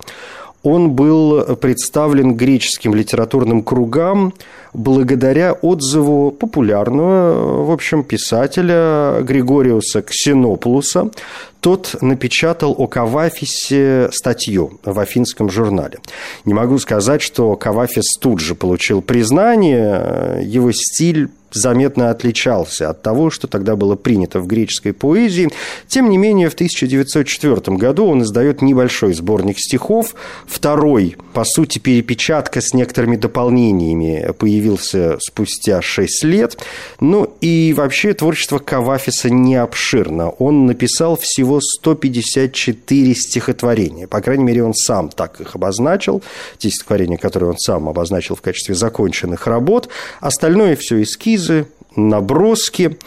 он 0.67 0.91
был 0.91 1.57
представлен 1.57 2.35
греческим 2.35 2.93
литературным 2.93 3.63
кругам 3.63 4.35
благодаря 4.73 5.53
отзыву 5.53 6.33
популярного, 6.33 7.65
в 7.65 7.71
общем, 7.71 8.03
писателя 8.03 9.21
Григориуса 9.23 10.03
Ксенополуса. 10.03 11.13
Тот 11.61 11.97
напечатал 12.01 12.75
о 12.77 12.89
Кавафисе 12.89 14.09
статью 14.11 14.81
в 14.85 14.99
афинском 14.99 15.51
журнале. 15.51 15.99
Не 16.45 16.53
могу 16.53 16.79
сказать, 16.79 17.23
что 17.23 17.55
Кавафис 17.55 18.17
тут 18.21 18.41
же 18.41 18.57
получил 18.57 19.03
признание. 19.03 20.43
Его 20.43 20.73
стиль 20.73 21.29
заметно 21.57 22.11
отличался 22.11 22.91
от 22.91 23.03
того, 23.03 23.31
что 23.31 23.47
тогда 23.47 23.77
было 23.77 23.97
принято 23.97 24.41
в 24.41 24.47
греческой 24.47 24.93
поэзии. 24.93 25.51
Тем 25.89 26.11
не 26.11 26.19
менее, 26.19 26.49
в 26.51 26.55
1904 26.55 27.77
году 27.77 28.07
он 28.07 28.23
издает 28.23 28.63
небольшой 28.63 29.15
сборник 29.15 29.59
стихов. 29.59 30.15
Второй, 30.47 31.17
по 31.33 31.45
сути, 31.45 31.79
перепечатка 31.79 32.61
с 32.61 32.75
некоторыми 32.75 33.17
дополнениями 33.17 34.33
появился 34.39 35.19
спустя 35.21 35.83
6 35.83 36.25
лет. 36.25 36.59
Ну 37.01 37.37
и 37.41 37.75
вообще 37.77 38.15
творчество 38.15 38.59
Кавафиса 38.59 39.31
не 39.31 39.57
обширно. 39.57 40.31
Он 40.31 40.67
написал 40.67 41.17
всего 41.17 41.61
154 41.61 43.15
стихотворения. 43.15 44.07
По 44.07 44.21
крайней 44.21 44.45
мере, 44.45 44.65
он 44.65 44.75
сам 44.75 45.09
так 45.09 45.41
их 45.41 45.55
обозначил. 45.55 46.23
Те 46.59 46.71
стихотворения, 46.71 47.19
которые 47.19 47.51
он 47.51 47.59
сам 47.59 47.89
обозначил 47.89 48.35
в 48.35 48.43
качестве 48.43 48.75
законченных 48.75 49.47
работ. 49.47 49.89
Остальное 50.21 50.77
все 50.77 51.03
эскизы, 51.47 51.67
наброски. 51.95 52.99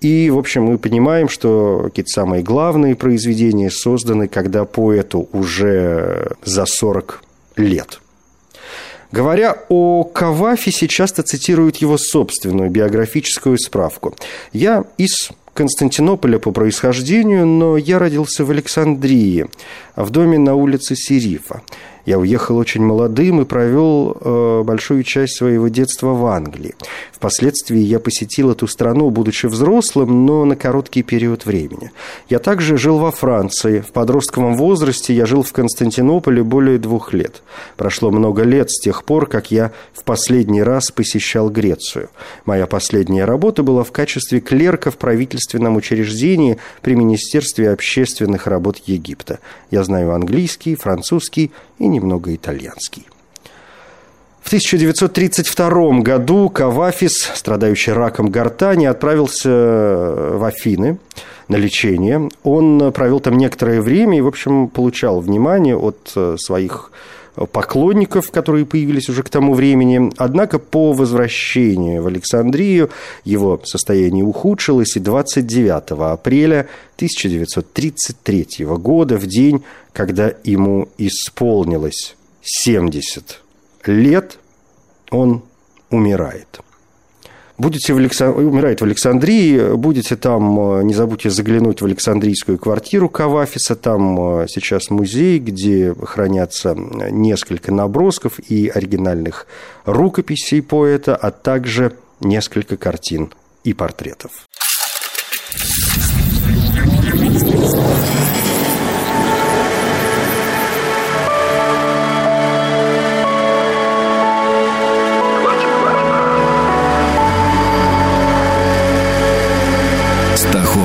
И, 0.00 0.28
в 0.30 0.38
общем, 0.38 0.64
мы 0.64 0.78
понимаем, 0.78 1.28
что 1.28 1.82
какие-то 1.84 2.10
самые 2.10 2.42
главные 2.42 2.94
произведения 2.94 3.70
созданы, 3.70 4.28
когда 4.28 4.64
поэту 4.64 5.28
уже 5.32 6.32
за 6.44 6.66
40 6.66 7.22
лет. 7.56 8.00
Говоря 9.12 9.56
о 9.68 10.04
Кавафисе, 10.04 10.88
часто 10.88 11.22
цитируют 11.22 11.76
его 11.76 11.96
собственную 11.96 12.68
биографическую 12.68 13.58
справку. 13.58 14.14
«Я 14.52 14.84
из 14.98 15.30
Константинополя 15.54 16.40
по 16.40 16.50
происхождению, 16.50 17.46
но 17.46 17.76
я 17.76 18.00
родился 18.00 18.44
в 18.44 18.50
Александрии, 18.50 19.46
в 19.94 20.10
доме 20.10 20.36
на 20.36 20.56
улице 20.56 20.96
Сирифа. 20.96 21.62
Я 22.06 22.18
уехал 22.18 22.58
очень 22.58 22.82
молодым 22.82 23.40
и 23.40 23.44
провел 23.44 24.16
э, 24.20 24.62
большую 24.64 25.02
часть 25.04 25.36
своего 25.36 25.68
детства 25.68 26.08
в 26.08 26.26
Англии. 26.26 26.74
Впоследствии 27.12 27.78
я 27.78 27.98
посетил 27.98 28.50
эту 28.50 28.66
страну, 28.66 29.08
будучи 29.08 29.46
взрослым, 29.46 30.26
но 30.26 30.44
на 30.44 30.56
короткий 30.56 31.02
период 31.02 31.46
времени. 31.46 31.90
Я 32.28 32.38
также 32.38 32.76
жил 32.76 32.98
во 32.98 33.10
Франции. 33.10 33.80
В 33.80 33.92
подростковом 33.92 34.56
возрасте 34.56 35.14
я 35.14 35.24
жил 35.24 35.42
в 35.42 35.52
Константинополе 35.52 36.42
более 36.42 36.78
двух 36.78 37.14
лет. 37.14 37.42
Прошло 37.76 38.10
много 38.10 38.42
лет 38.42 38.70
с 38.70 38.80
тех 38.80 39.04
пор, 39.04 39.26
как 39.26 39.50
я 39.50 39.72
в 39.94 40.04
последний 40.04 40.62
раз 40.62 40.90
посещал 40.90 41.48
Грецию. 41.48 42.10
Моя 42.44 42.66
последняя 42.66 43.24
работа 43.24 43.62
была 43.62 43.84
в 43.84 43.92
качестве 43.92 44.40
клерка 44.40 44.90
в 44.90 44.98
правительственном 44.98 45.76
учреждении 45.76 46.58
при 46.82 46.94
Министерстве 46.94 47.70
общественных 47.70 48.46
работ 48.46 48.82
Египта. 48.84 49.38
Я 49.70 49.82
знаю 49.84 50.12
английский, 50.12 50.74
французский 50.74 51.52
и 51.78 51.86
немного 51.94 52.34
итальянский. 52.34 53.06
В 54.42 54.48
1932 54.48 56.00
году 56.00 56.50
Кавафис, 56.50 57.30
страдающий 57.34 57.92
раком 57.92 58.30
гортани, 58.30 58.84
отправился 58.84 59.48
в 59.48 60.44
Афины 60.44 60.98
на 61.48 61.56
лечение. 61.56 62.28
Он 62.42 62.92
провел 62.92 63.20
там 63.20 63.38
некоторое 63.38 63.80
время 63.80 64.18
и, 64.18 64.20
в 64.20 64.26
общем, 64.26 64.68
получал 64.68 65.20
внимание 65.20 65.76
от 65.76 66.12
э, 66.14 66.36
своих 66.38 66.92
поклонников, 67.34 68.30
которые 68.30 68.64
появились 68.64 69.08
уже 69.08 69.22
к 69.22 69.28
тому 69.28 69.54
времени. 69.54 70.12
Однако 70.16 70.58
по 70.58 70.92
возвращению 70.92 72.02
в 72.02 72.06
Александрию 72.06 72.90
его 73.24 73.60
состояние 73.64 74.24
ухудшилось, 74.24 74.96
и 74.96 75.00
29 75.00 75.92
апреля 76.12 76.68
1933 76.96 78.64
года, 78.66 79.16
в 79.16 79.26
день, 79.26 79.64
когда 79.92 80.32
ему 80.44 80.88
исполнилось 80.98 82.16
70 82.42 83.40
лет, 83.86 84.38
он 85.10 85.42
умирает. 85.90 86.60
Будете 87.56 87.94
в 87.94 87.98
Александ... 87.98 88.36
умирает 88.36 88.80
в 88.80 88.84
Александрии, 88.84 89.76
будете 89.76 90.16
там, 90.16 90.80
э, 90.80 90.82
не 90.82 90.92
забудьте 90.92 91.30
заглянуть 91.30 91.82
в 91.82 91.84
Александрийскую 91.84 92.58
квартиру 92.58 93.08
Кавафиса, 93.08 93.76
там 93.76 94.40
э, 94.40 94.46
сейчас 94.48 94.90
музей, 94.90 95.38
где 95.38 95.94
хранятся 95.94 96.74
несколько 96.74 97.72
набросков 97.72 98.40
и 98.40 98.68
оригинальных 98.68 99.46
рукописей 99.84 100.62
поэта, 100.62 101.14
а 101.14 101.30
также 101.30 101.92
несколько 102.20 102.76
картин 102.76 103.32
и 103.62 103.72
портретов. 103.72 104.32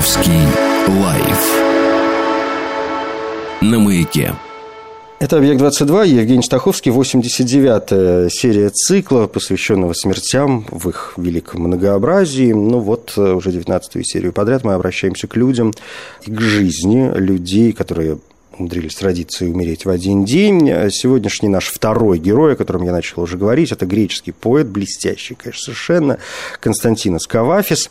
Стаховский 0.10 0.42
лайф 0.88 1.62
на 3.62 3.78
маяке. 3.78 4.34
Это 5.20 5.38
«Объект-22», 5.38 6.08
Евгений 6.08 6.42
Стаховский, 6.42 6.92
89-я 6.92 8.28
серия 8.32 8.70
цикла, 8.70 9.28
посвященного 9.28 9.94
смертям 9.94 10.66
в 10.72 10.90
их 10.90 11.14
великом 11.18 11.62
многообразии. 11.62 12.52
Ну 12.54 12.80
вот, 12.80 13.14
э, 13.18 13.34
уже 13.34 13.52
19-ю 13.52 14.04
серию 14.04 14.34
подряд 14.34 14.64
мы 14.64 14.74
обращаемся 14.74 15.28
к 15.28 15.36
людям 15.36 15.74
и 16.26 16.32
к 16.32 16.42
жизни 16.42 17.12
людей, 17.16 17.72
которые 17.72 18.18
умудрились 18.60 19.02
родиться 19.02 19.46
и 19.46 19.50
умереть 19.50 19.86
в 19.86 19.90
один 19.90 20.26
день. 20.26 20.68
Сегодняшний 20.92 21.50
наш 21.50 21.68
второй 21.68 22.20
герой, 22.20 22.54
о 22.54 22.56
котором 22.56 22.84
я 22.84 22.92
начал 22.92 23.22
уже 23.22 23.38
говорить, 23.38 23.72
это 23.72 23.86
греческий 23.86 24.32
поэт, 24.32 24.68
блестящий, 24.68 25.36
конечно, 25.36 25.64
совершенно, 25.64 26.18
Константинос 26.60 27.26
Кавафис. 27.26 27.90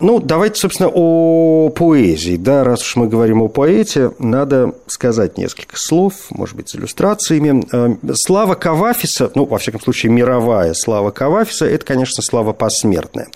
Ну, 0.00 0.20
давайте, 0.20 0.60
собственно, 0.60 0.90
о 0.92 1.70
поэзии. 1.70 2.36
Да, 2.36 2.62
раз 2.62 2.82
уж 2.82 2.96
мы 2.96 3.08
говорим 3.08 3.42
о 3.42 3.48
поэте, 3.48 4.12
надо 4.18 4.74
сказать 4.86 5.38
несколько 5.38 5.76
слов, 5.76 6.14
может 6.30 6.54
быть, 6.54 6.68
с 6.68 6.76
иллюстрациями. 6.76 7.64
Э, 7.72 7.96
слава 8.14 8.54
Кавафиса, 8.54 9.32
ну, 9.34 9.44
во 9.44 9.58
всяком 9.58 9.80
случае, 9.80 10.12
мировая 10.12 10.74
слава 10.74 11.10
Кавафиса, 11.10 11.66
это, 11.66 11.84
конечно, 11.84 12.22
слава 12.22 12.52
посмертная. 12.52 13.28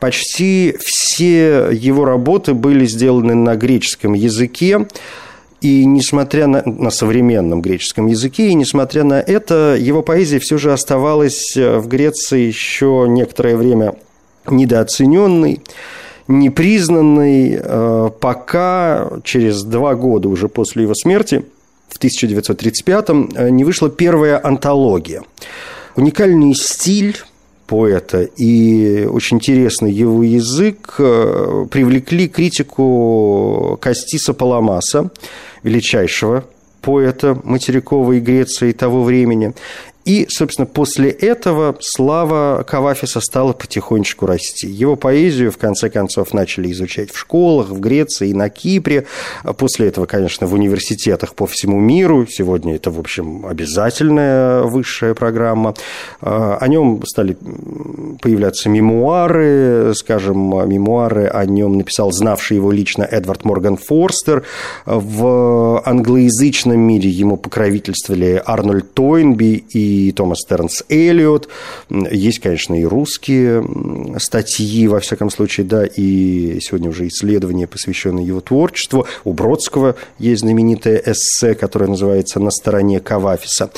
Почти 0.00 0.76
все 0.80 1.70
его 1.70 2.04
работы 2.04 2.54
были 2.54 2.86
сделаны 2.86 3.34
на 3.34 3.54
греческом 3.54 4.14
языке. 4.14 4.86
И 5.60 5.84
несмотря 5.86 6.46
на, 6.46 6.62
на 6.64 6.90
современном 6.90 7.62
греческом 7.62 8.06
языке, 8.06 8.48
и 8.48 8.54
несмотря 8.54 9.02
на 9.02 9.20
это, 9.20 9.76
его 9.78 10.02
поэзия 10.02 10.38
все 10.38 10.56
же 10.56 10.72
оставалась 10.72 11.56
э, 11.56 11.78
в 11.78 11.88
Греции 11.88 12.42
еще 12.42 13.06
некоторое 13.08 13.56
время 13.56 13.96
недооцененной, 14.48 15.60
непризнанной, 16.28 17.58
э, 17.60 18.10
пока 18.20 19.10
через 19.24 19.64
два 19.64 19.96
года 19.96 20.28
уже 20.28 20.48
после 20.48 20.84
его 20.84 20.94
смерти, 20.94 21.44
в 21.88 21.98
1935-м, 22.00 23.30
э, 23.34 23.50
не 23.50 23.64
вышла 23.64 23.90
первая 23.90 24.40
антология. 24.44 25.22
Уникальный 25.96 26.54
стиль, 26.54 27.16
поэта 27.66 28.22
и 28.22 29.06
очень 29.06 29.38
интересный 29.38 29.90
его 29.90 30.22
язык 30.22 30.94
привлекли 30.96 32.28
критику 32.28 33.76
Кастиса 33.82 34.32
Паламаса, 34.32 35.10
величайшего 35.62 36.44
поэта 36.80 37.38
материковой 37.44 38.20
Греции 38.20 38.72
того 38.72 39.02
времени. 39.04 39.54
И, 40.08 40.26
собственно, 40.30 40.64
после 40.64 41.10
этого 41.10 41.76
слава 41.80 42.64
Кавафиса 42.66 43.20
стала 43.20 43.52
потихонечку 43.52 44.24
расти. 44.24 44.66
Его 44.66 44.96
поэзию, 44.96 45.52
в 45.52 45.58
конце 45.58 45.90
концов, 45.90 46.32
начали 46.32 46.72
изучать 46.72 47.10
в 47.10 47.18
школах, 47.18 47.68
в 47.68 47.78
Греции 47.78 48.30
и 48.30 48.32
на 48.32 48.48
Кипре. 48.48 49.04
После 49.58 49.88
этого, 49.88 50.06
конечно, 50.06 50.46
в 50.46 50.54
университетах 50.54 51.34
по 51.34 51.46
всему 51.46 51.78
миру. 51.78 52.26
Сегодня 52.26 52.76
это, 52.76 52.90
в 52.90 52.98
общем, 52.98 53.44
обязательная 53.44 54.62
высшая 54.62 55.12
программа. 55.12 55.74
О 56.22 56.66
нем 56.66 57.02
стали 57.04 57.36
появляться 58.22 58.70
мемуары, 58.70 59.92
скажем, 59.94 60.38
мемуары 60.70 61.26
о 61.26 61.44
нем 61.44 61.76
написал 61.76 62.12
знавший 62.12 62.56
его 62.56 62.72
лично 62.72 63.02
Эдвард 63.02 63.44
Морган 63.44 63.76
Форстер. 63.76 64.44
В 64.86 65.82
англоязычном 65.84 66.80
мире 66.80 67.10
ему 67.10 67.36
покровительствовали 67.36 68.42
Арнольд 68.46 68.94
Тойнби 68.94 69.64
и 69.68 69.97
Томас 70.12 70.44
Тернс 70.48 70.84
Эллиот. 70.88 71.48
Есть, 71.90 72.40
конечно, 72.40 72.78
и 72.80 72.84
русские 72.84 73.64
статьи, 74.18 74.88
во 74.88 75.00
всяком 75.00 75.30
случае, 75.30 75.66
да, 75.66 75.84
и 75.84 76.58
сегодня 76.60 76.90
уже 76.90 77.08
исследования, 77.08 77.66
посвященные 77.66 78.26
его 78.26 78.40
творчеству. 78.40 79.06
У 79.24 79.32
Бродского 79.32 79.96
есть 80.18 80.40
знаменитое 80.40 81.02
эссе, 81.04 81.54
которое 81.54 81.86
называется 81.86 82.40
«На 82.40 82.50
стороне 82.50 83.00
Кавафиса». 83.00 83.70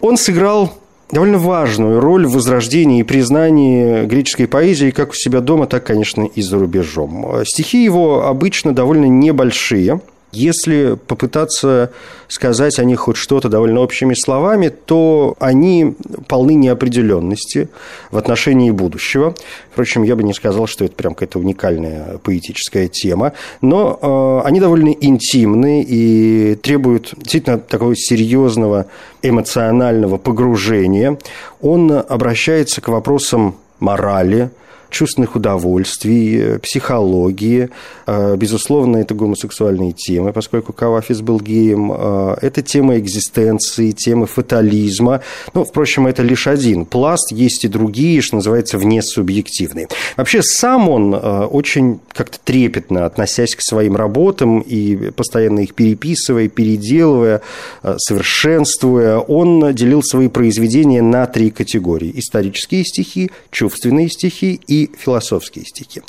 Он 0.00 0.16
сыграл 0.16 0.72
довольно 1.10 1.38
важную 1.38 2.00
роль 2.00 2.26
в 2.26 2.32
возрождении 2.32 3.00
и 3.00 3.04
признании 3.04 4.04
греческой 4.06 4.48
поэзии 4.48 4.90
как 4.90 5.10
у 5.10 5.14
себя 5.14 5.40
дома, 5.40 5.66
так, 5.66 5.84
конечно, 5.84 6.22
и 6.24 6.42
за 6.42 6.58
рубежом. 6.58 7.44
Стихи 7.44 7.84
его 7.84 8.26
обычно 8.26 8.74
довольно 8.74 9.06
небольшие– 9.06 10.00
Если 10.32 10.98
попытаться 11.06 11.92
сказать 12.28 12.78
о 12.78 12.84
них 12.84 13.00
хоть 13.00 13.18
что-то 13.18 13.50
довольно 13.50 13.80
общими 13.80 14.14
словами, 14.14 14.68
то 14.68 15.36
они 15.38 15.94
полны 16.26 16.54
неопределенности 16.54 17.68
в 18.10 18.16
отношении 18.16 18.70
будущего. 18.70 19.34
Впрочем, 19.70 20.04
я 20.04 20.16
бы 20.16 20.22
не 20.22 20.32
сказал, 20.32 20.66
что 20.66 20.86
это 20.86 20.94
прям 20.94 21.14
какая-то 21.14 21.38
уникальная 21.38 22.18
поэтическая 22.18 22.88
тема, 22.88 23.34
но 23.60 23.98
э, 24.00 24.46
они 24.48 24.58
довольно 24.58 24.88
интимны 24.88 25.84
и 25.86 26.54
требуют 26.54 27.12
действительно 27.18 27.58
такого 27.58 27.94
серьезного 27.94 28.86
эмоционального 29.20 30.16
погружения. 30.16 31.18
Он 31.60 31.92
обращается 31.92 32.80
к 32.80 32.88
вопросам 32.88 33.56
морали, 33.80 34.50
чувственных 34.92 35.34
удовольствий, 35.34 36.38
э, 36.38 36.58
психологии. 36.58 37.70
Э, 38.06 38.36
безусловно, 38.36 38.98
это 38.98 39.14
гомосексуальные 39.14 39.92
темы, 39.92 40.32
поскольку 40.32 40.72
Кавафис 40.72 41.20
был 41.20 41.40
геем. 41.40 41.92
Э, 41.92 42.36
это 42.40 42.62
тема 42.62 42.98
экзистенции, 42.98 43.90
темы 43.90 44.26
фатализма. 44.26 45.22
Ну, 45.54 45.64
впрочем, 45.64 46.06
это 46.06 46.22
лишь 46.22 46.46
один 46.46 46.84
пласт. 46.84 47.32
Есть 47.32 47.64
и 47.64 47.68
другие, 47.68 48.20
что 48.20 48.36
называется, 48.36 48.78
внесубъективные. 48.78 49.88
Вообще, 50.16 50.42
сам 50.42 50.88
он 50.88 51.14
очень 51.14 52.00
как-то 52.12 52.38
трепетно, 52.44 53.06
относясь 53.06 53.56
к 53.56 53.62
своим 53.62 53.96
работам 53.96 54.60
и 54.60 55.10
постоянно 55.10 55.60
их 55.60 55.74
переписывая, 55.74 56.48
переделывая, 56.48 57.40
совершенствуя, 57.96 59.18
он 59.18 59.74
делил 59.74 60.02
свои 60.02 60.28
произведения 60.28 61.00
на 61.00 61.26
три 61.26 61.50
категории. 61.50 62.12
Исторические 62.14 62.84
стихи, 62.84 63.30
чувственные 63.50 64.10
стихи 64.10 64.60
и 64.66 64.81
философские 64.98 65.64
стихи. 65.64 66.02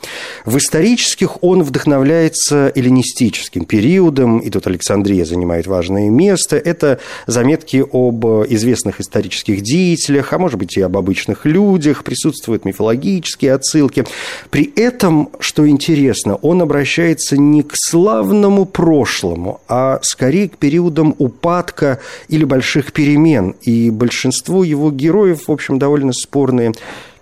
В 0.46 0.58
исторических 0.58 1.44
он 1.44 1.64
вдохновляется 1.64 2.72
эллинистическим 2.76 3.66
периодом, 3.66 4.40
и 4.40 4.50
тут 4.50 4.68
Александрия 4.68 5.26
занимает 5.26 5.68
важное 5.68 6.10
место. 6.10 6.58
Это 6.58 7.00
заметки 7.28 7.84
об 7.92 8.26
известных 8.26 9.02
исторических 9.02 9.62
деятелях, 9.62 10.34
а 10.34 10.38
может 10.38 10.60
быть 10.60 10.78
и 10.78 10.82
об 10.82 10.98
обычных 10.98 11.46
людях, 11.46 12.04
присутствуют 12.04 12.66
мифологические 12.66 13.54
отсылки. 13.54 14.06
При 14.50 14.72
этом, 14.76 15.30
что 15.40 15.68
интересно, 15.68 16.36
он 16.36 16.62
обращается 16.62 17.38
не 17.38 17.64
к 17.64 17.74
славному 17.76 18.66
прошлому, 18.66 19.62
а 19.68 20.00
скорее 20.02 20.50
к 20.50 20.58
периодам 20.58 21.16
упадка 21.18 22.00
или 22.28 22.44
больших 22.44 22.94
перемен, 22.94 23.56
и 23.62 23.90
большинство 23.90 24.64
его 24.64 24.92
героев, 24.92 25.48
в 25.48 25.52
общем, 25.52 25.80
довольно 25.80 26.14
спорные 26.14 26.74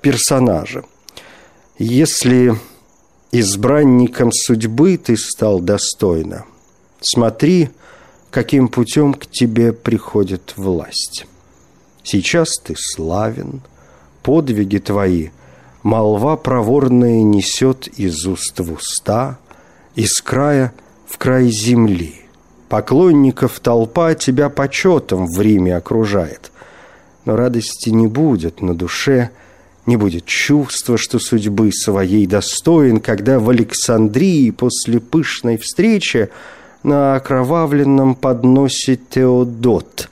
персонажи. 0.01 0.83
Если 1.77 2.55
избранником 3.31 4.31
судьбы 4.31 4.97
ты 4.97 5.15
стал 5.15 5.59
достойно, 5.61 6.45
смотри, 6.99 7.69
каким 8.29 8.67
путем 8.67 9.13
к 9.13 9.25
тебе 9.25 9.71
приходит 9.73 10.53
власть. 10.57 11.25
Сейчас 12.03 12.57
ты 12.63 12.75
славен, 12.77 13.61
подвиги 14.21 14.79
твои 14.79 15.29
молва 15.81 16.35
проворная 16.35 17.23
несет 17.23 17.87
из 17.87 18.25
уст 18.27 18.59
в 18.59 18.73
уста, 18.73 19.39
из 19.95 20.21
края 20.21 20.73
в 21.07 21.17
край 21.17 21.49
земли. 21.49 22.15
Поклонников 22.69 23.59
толпа 23.59 24.13
тебя 24.13 24.49
почетом 24.49 25.25
в 25.25 25.41
Риме 25.41 25.75
окружает, 25.75 26.51
но 27.25 27.35
радости 27.35 27.89
не 27.89 28.07
будет 28.07 28.61
на 28.61 28.75
душе– 28.75 29.29
не 29.85 29.97
будет 29.97 30.25
чувства, 30.25 30.97
что 30.97 31.19
судьбы 31.19 31.71
своей 31.71 32.27
достоин, 32.27 32.99
когда 32.99 33.39
в 33.39 33.49
Александрии 33.49 34.51
после 34.51 34.99
пышной 34.99 35.57
встречи 35.57 36.29
на 36.83 37.15
окровавленном 37.15 38.15
подносе 38.15 38.97
Теодот 38.97 40.09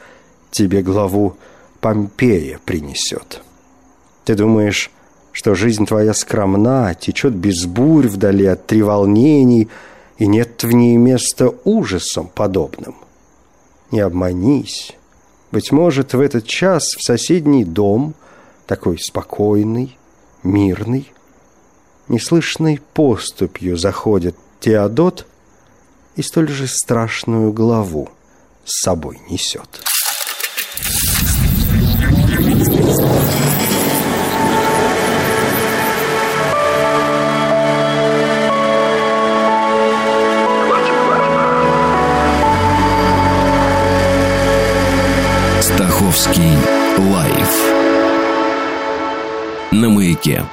тебе 0.52 0.82
главу 0.82 1.36
Помпея 1.82 2.60
принесет. 2.66 3.42
Ты 4.26 4.36
думаешь, 4.36 4.92
что 5.32 5.56
жизнь 5.56 5.86
твоя 5.86 6.14
скромна, 6.14 6.94
течет 6.96 7.34
без 7.34 7.66
бурь 7.66 8.08
вдали 8.08 8.46
от 8.46 8.66
треволнений, 8.68 9.70
и 10.18 10.28
нет 10.28 10.64
в 10.64 10.72
ней 10.72 10.98
места 10.98 11.54
ужасом 11.64 12.30
подобным. 12.34 12.96
Не 13.92 14.02
обманись. 14.02 14.92
Быть 15.52 15.72
может, 15.72 16.14
в 16.14 16.20
этот 16.20 16.46
час 16.46 16.84
в 16.98 17.04
соседний 17.04 17.64
дом– 17.64 18.16
такой 18.70 19.00
спокойный, 19.00 19.98
мирный. 20.44 21.12
Неслышной 22.08 22.80
поступью 22.94 23.78
заходит 23.78 24.36
Теодот 24.60 25.26
и 26.16 26.22
столь 26.22 26.50
же 26.50 26.68
страшную 26.68 27.52
главу 27.52 28.10
с 28.66 28.84
собой 28.84 29.20
несет. 29.28 29.82
Стаховский 45.60 46.56
лайф 47.12 47.89
на 49.72 49.90
маяке. 49.90 50.44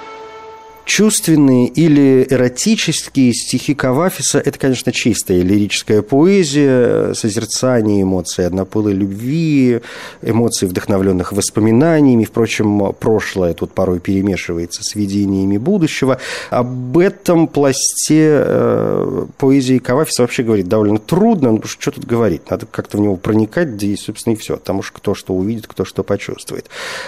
Чувственные 0.87 1.67
или 1.67 2.25
эротические 2.31 3.35
стихи 3.35 3.75
Кавафиса– 3.75 4.39
это, 4.45 4.57
конечно, 4.57 4.93
чистая 4.93 5.43
лирическая 5.43 6.01
поэзия, 6.01 7.13
созерцание 7.13 8.03
эмоций 8.03 8.47
однополой 8.47 8.93
любви, 8.93 9.81
эмоций, 10.23 10.69
вдохновленных 10.69 11.33
воспоминаниями. 11.33 12.23
Впрочем, 12.23 12.95
прошлое 13.01 13.53
тут 13.53 13.73
порой 13.73 13.99
перемешивается 13.99 14.83
с 14.85 14.95
видениями 14.95 15.59
будущего. 15.59 16.21
Об 16.51 16.97
этом 16.99 17.49
пласте 17.49 18.45
э, 18.45 19.27
поэзии 19.39 19.79
Кавафиса 19.79 20.23
вообще 20.23 20.45
говорить 20.45 20.69
довольно 20.69 21.01
трудно, 21.01 21.49
потому 21.49 21.67
что 21.67 21.83
что 21.83 21.91
тут 21.91 22.05
говорить? 22.05 22.49
Надо 22.49 22.67
как-то 22.67 22.99
в 22.99 23.01
него 23.01 23.17
проникать, 23.17 23.77
да 23.77 23.87
и, 23.89 23.97
собственно, 23.97 24.35
и 24.35 24.37
все. 24.37 24.57
Потому 24.57 24.83
что 24.83 24.97
кто 24.99 25.17
что 25.17 25.35
увидит, 25.35 25.67
кто 25.67 25.85
что 25.85 26.05
почувствует. 26.05 26.67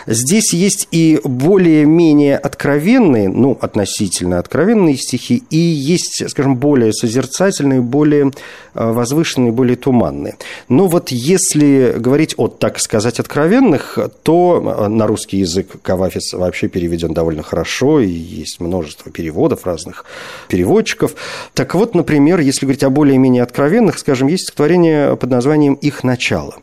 Здесь 0.09 0.53
есть 0.53 0.89
и 0.91 1.21
более-менее 1.23 2.37
откровенные, 2.37 3.29
ну, 3.29 3.57
относительно 3.69 4.39
откровенные 4.39 4.97
стихи, 4.97 5.43
и 5.51 5.57
есть, 5.57 6.29
скажем, 6.29 6.57
более 6.57 6.93
созерцательные, 6.93 7.81
более 7.81 8.33
э, 8.75 8.93
возвышенные, 8.93 9.53
более 9.53 9.77
туманные. 9.77 10.37
Но 10.69 10.87
вот 10.87 11.11
если 11.11 11.95
говорить 11.99 12.35
о, 12.37 12.49
так 12.49 12.81
сказать, 12.81 13.21
откровенных, 13.21 13.99
то 14.23 14.61
э, 14.61 14.89
на 14.89 15.07
русский 15.07 15.39
язык 15.39 15.81
Кавафис 15.83 16.33
вообще 16.33 16.69
переведен 16.69 17.15
довольно 17.15 17.43
хорошо, 17.43 18.01
и 18.01 18.09
есть 18.09 18.61
множество 18.61 19.13
переводов 19.13 19.67
разных 19.67 20.05
переводчиков. 20.49 21.15
Так 21.55 21.75
вот, 21.75 21.95
например, 21.95 22.41
если 22.41 22.67
говорить 22.67 22.85
о 22.85 22.91
более-менее 22.91 23.43
откровенных, 23.43 23.99
скажем, 23.99 24.29
есть 24.29 24.45
стихотворение 24.45 25.17
под 25.17 25.31
названием 25.31 25.75
«Их 25.75 26.05
начало». 26.05 26.57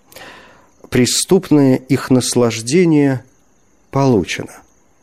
Преступное 0.90 1.76
их 1.76 2.10
наслаждение 2.10 3.24
получено. 3.92 4.52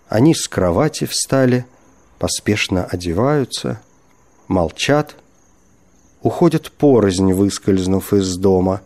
Они 0.08 0.34
с 0.34 0.46
кровати 0.46 1.06
встали, 1.06 1.64
поспешно 2.22 2.84
одеваются, 2.84 3.80
молчат, 4.46 5.16
уходят 6.22 6.70
порознь, 6.70 7.32
выскользнув 7.32 8.14
из 8.14 8.36
дома. 8.36 8.80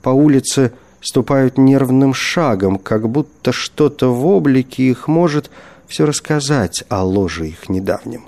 По 0.00 0.10
улице 0.10 0.70
ступают 1.00 1.58
нервным 1.58 2.14
шагом, 2.14 2.78
как 2.78 3.08
будто 3.08 3.50
что-то 3.50 4.14
в 4.14 4.24
облике 4.24 4.84
их 4.84 5.08
может 5.08 5.50
все 5.88 6.06
рассказать 6.06 6.84
о 6.88 7.02
ложе 7.02 7.48
их 7.48 7.68
недавнем. 7.68 8.26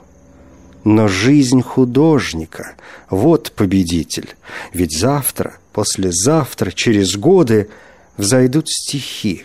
Но 0.83 1.07
жизнь 1.07 1.63
художника— 1.63 2.75
вот 3.09 3.53
победитель. 3.53 4.35
Ведь 4.73 4.99
завтра, 4.99 5.59
послезавтра, 5.73 6.73
через 6.73 7.15
годы 7.15 7.71
взойдут 8.17 8.69
стихи. 8.69 9.45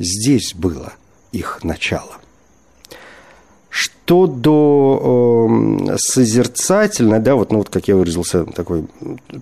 Здесь 0.00 0.52
было 0.52 0.94
их 1.30 1.60
начало. 1.62 2.16
Что 3.78 4.26
до 4.26 5.50
э, 5.90 5.96
созерцательной, 5.98 7.20
да, 7.20 7.34
вот, 7.34 7.52
ну, 7.52 7.58
вот 7.58 7.68
как 7.68 7.88
я 7.88 7.96
выразился, 7.96 8.46
такой 8.46 8.86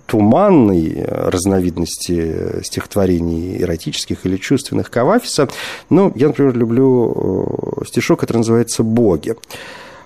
туманной 0.07 0.91
э, 0.93 1.29
разновидности 1.29 2.61
стихотворений 2.61 3.61
эротических 3.61 4.25
или 4.25 4.35
чувственных 4.35 4.91
Кавафиса, 4.91 5.47
ну, 5.89 6.11
я, 6.15 6.27
например, 6.27 6.53
люблю 6.53 7.79
э, 7.79 7.85
стишок, 7.85 8.19
который 8.19 8.39
называется 8.39 8.83
«Боги». 8.83 9.35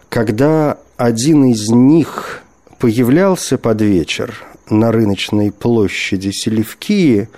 Когда 0.09 0.77
один 0.95 1.45
из 1.45 1.71
них 1.71 2.43
появлялся 2.77 3.57
под 3.57 3.81
вечер 3.81 4.35
на 4.69 4.91
рыночной 4.91 5.51
площади 5.51 6.29
Селевкии 6.29 7.29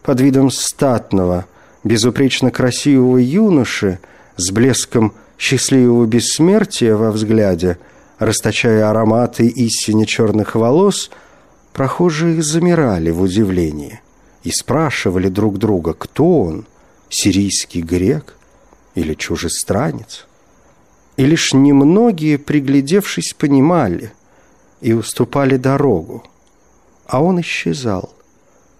под 0.00 0.22
видом 0.22 0.50
статного, 0.50 1.44
безупречно 1.84 2.50
красивого 2.50 3.18
юноши 3.18 3.98
с 4.38 4.50
блеском 4.50 5.12
счастливого 5.40 6.06
бессмертия 6.06 6.94
во 6.94 7.10
взгляде, 7.10 7.78
расточая 8.18 8.88
ароматы 8.88 9.48
истине 9.48 10.06
черных 10.06 10.54
волос, 10.54 11.10
Прохожие 11.72 12.42
замирали 12.42 13.10
в 13.10 13.22
удивлении 13.22 14.00
и 14.42 14.50
спрашивали 14.50 15.28
друг 15.28 15.58
друга, 15.58 15.94
кто 15.94 16.42
он, 16.42 16.66
сирийский 17.08 17.80
грек 17.80 18.36
или 18.94 19.14
чужестранец. 19.14 20.26
И 21.16 21.24
лишь 21.24 21.52
немногие, 21.54 22.38
приглядевшись, 22.38 23.34
понимали 23.34 24.12
и 24.80 24.92
уступали 24.92 25.56
дорогу, 25.56 26.24
а 27.06 27.22
он 27.22 27.40
исчезал 27.40 28.12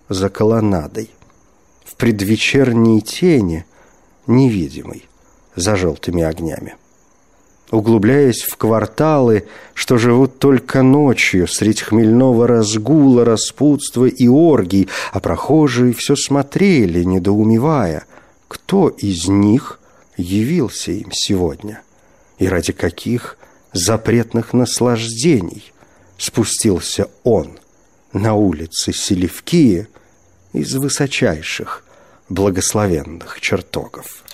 за 0.08 0.28
колоннадой 0.28 1.10
в 1.84 1.94
предвечерней 1.94 3.00
тени, 3.02 3.66
невидимой 4.26 5.09
за 5.56 5.76
желтыми 5.76 6.22
огнями 6.22 6.76
углубляясь 7.70 8.42
в 8.42 8.56
кварталы, 8.56 9.46
что 9.74 9.96
живут 9.98 10.38
только 10.38 10.82
ночью, 10.82 11.46
средь 11.46 11.82
хмельного 11.82 12.46
разгула, 12.46 13.24
распутства 13.24 14.06
и 14.06 14.28
оргий, 14.28 14.88
а 15.12 15.20
прохожие 15.20 15.94
все 15.94 16.16
смотрели, 16.16 17.04
недоумевая, 17.04 18.04
кто 18.48 18.88
из 18.88 19.28
них 19.28 19.78
явился 20.16 20.92
им 20.92 21.10
сегодня 21.12 21.82
и 22.38 22.48
ради 22.48 22.72
каких 22.72 23.36
запретных 23.72 24.52
наслаждений 24.52 25.72
спустился 26.18 27.08
он 27.22 27.58
на 28.12 28.34
улицы 28.34 28.92
Селевкии 28.92 29.86
из 30.52 30.74
высочайших 30.74 31.84
благословенных 32.28 33.40
чертогов. 33.40 34.24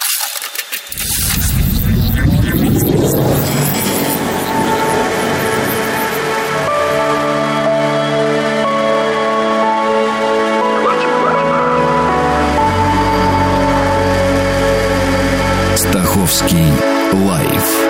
Стаховский 15.77 16.73
лайф 17.13 17.87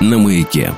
на 0.00 0.18
маяке. 0.18 0.72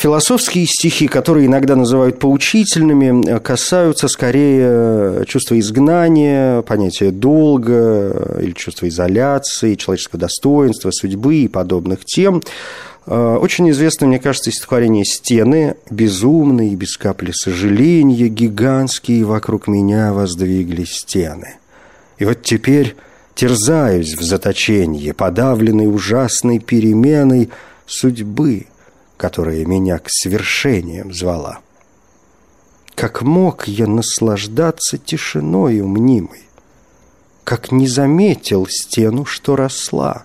Философские 0.00 0.64
стихи, 0.64 1.08
которые 1.08 1.44
иногда 1.44 1.76
называют 1.76 2.18
поучительными, 2.18 3.38
касаются 3.40 4.08
скорее 4.08 5.26
чувства 5.26 5.58
изгнания, 5.60 6.62
понятия 6.62 7.10
долга 7.10 8.38
или 8.40 8.52
чувства 8.52 8.88
изоляции, 8.88 9.74
человеческого 9.74 10.18
достоинства, 10.20 10.90
судьбы 10.90 11.34
и 11.40 11.48
подобных 11.48 12.06
тем. 12.06 12.40
Очень 13.04 13.68
известно, 13.72 14.06
мне 14.06 14.18
кажется, 14.18 14.50
стихотворение 14.50 15.04
«Стены», 15.04 15.74
безумные, 15.90 16.74
без 16.76 16.96
капли 16.96 17.32
сожаления, 17.32 18.28
гигантские 18.28 19.26
вокруг 19.26 19.68
меня 19.68 20.14
воздвигли 20.14 20.84
стены. 20.84 21.56
И 22.16 22.24
вот 22.24 22.40
теперь 22.42 22.96
терзаюсь 23.34 24.16
в 24.16 24.22
заточении, 24.22 25.10
подавленной 25.10 25.94
ужасной 25.94 26.58
переменой 26.58 27.50
судьбы– 27.84 28.64
которая 29.20 29.66
меня 29.66 29.98
к 29.98 30.06
свершениям 30.08 31.12
звала. 31.12 31.60
Как 32.94 33.20
мог 33.20 33.68
я 33.68 33.86
наслаждаться 33.86 34.96
тишиною 34.96 35.86
мнимой, 35.88 36.44
Как 37.44 37.70
не 37.70 37.86
заметил 37.86 38.66
стену, 38.66 39.26
что 39.26 39.56
росла. 39.56 40.24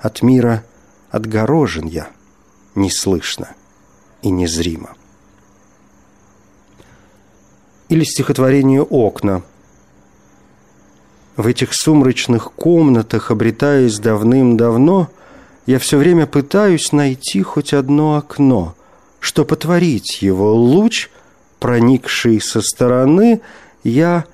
От 0.00 0.20
мира 0.20 0.64
отгорожен 1.10 1.86
я, 1.86 2.10
неслышно 2.74 3.54
и 4.20 4.28
незримо. 4.28 4.94
Или 7.88 8.04
стихотворение 8.04 8.82
«Окна». 8.82 9.42
В 11.36 11.46
этих 11.46 11.72
сумрачных 11.72 12.52
комнатах, 12.52 13.30
обретаясь 13.30 13.98
давным-давно,— 13.98 15.08
я 15.66 15.78
все 15.78 15.96
время 15.96 16.26
пытаюсь 16.26 16.92
найти 16.92 17.42
хоть 17.42 17.72
одно 17.72 18.16
окно, 18.16 18.74
что 19.20 19.44
потворить 19.44 20.20
его 20.20 20.54
луч, 20.54 21.08
проникший 21.60 22.40
со 22.40 22.60
стороны, 22.60 23.40
я 23.84 24.24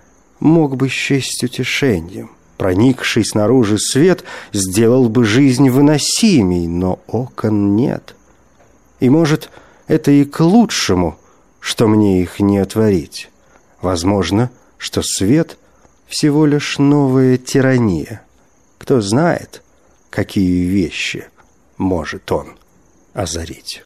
мог 0.40 0.76
бы 0.76 0.88
счесть 0.88 1.44
утешением. 1.44 2.30
Проникший 2.56 3.24
снаружи 3.24 3.78
свет 3.78 4.24
сделал 4.52 5.08
бы 5.08 5.24
жизнь 5.24 5.70
выносимей, 5.70 6.66
но 6.66 6.98
окон 7.06 7.76
нет. 7.76 8.16
И, 8.98 9.08
может, 9.10 9.50
это 9.86 10.10
и 10.10 10.24
к 10.24 10.40
лучшему, 10.40 11.18
что 11.60 11.86
мне 11.86 12.22
их 12.22 12.40
не 12.40 12.58
отворить. 12.58 13.30
Возможно, 13.80 14.50
что 14.76 15.02
свет 15.02 15.56
всего 16.08 16.46
лишь 16.46 16.78
новая 16.78 17.36
тирания. 17.36 18.22
Кто 18.78 19.00
знает— 19.00 19.62
какие 20.18 20.64
вещи 20.64 21.28
может 21.76 22.32
он 22.32 22.58
озарить. 23.14 23.84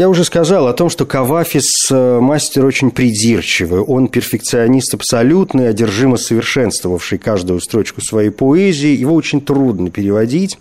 Я 0.00 0.08
уже 0.08 0.24
сказал 0.24 0.66
о 0.66 0.72
том, 0.72 0.88
что 0.88 1.04
Кавафис 1.04 1.90
э, 1.90 2.20
мастер 2.20 2.64
очень 2.64 2.90
придирчивый. 2.90 3.80
Он 3.80 4.08
перфекционист 4.08 4.94
абсолютный, 4.94 5.68
одержимо 5.68 6.16
совершенствовавший 6.16 7.18
каждую 7.18 7.60
строчку 7.60 8.00
своей 8.00 8.30
поэзии. 8.30 8.96
Его 8.96 9.14
очень 9.14 9.42
трудно 9.42 9.90
переводить. 9.90 10.56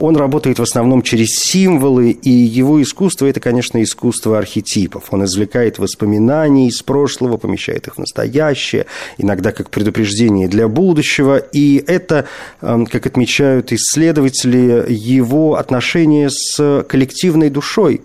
Он 0.00 0.16
работает 0.16 0.58
в 0.58 0.62
основном 0.62 1.02
через 1.02 1.28
символы, 1.38 2.12
и 2.12 2.30
его 2.30 2.80
искусство– 2.80 3.26
это, 3.26 3.40
конечно, 3.40 3.82
искусство 3.82 4.38
архетипов. 4.38 5.08
Он 5.10 5.22
извлекает 5.26 5.78
воспоминания 5.78 6.68
из 6.68 6.80
прошлого, 6.82 7.36
помещает 7.36 7.88
их 7.88 7.96
в 7.96 7.98
настоящее, 7.98 8.86
иногда 9.18 9.52
как 9.52 9.68
предупреждение 9.68 10.48
для 10.48 10.66
будущего. 10.66 11.36
И 11.36 11.84
это, 11.86 12.24
эм, 12.62 12.86
как 12.86 13.04
отмечают 13.04 13.70
исследователи, 13.70 14.86
его 14.88 15.56
отношение 15.56 16.30
с 16.30 16.84
коллективной 16.88 17.50
душой 17.50 18.00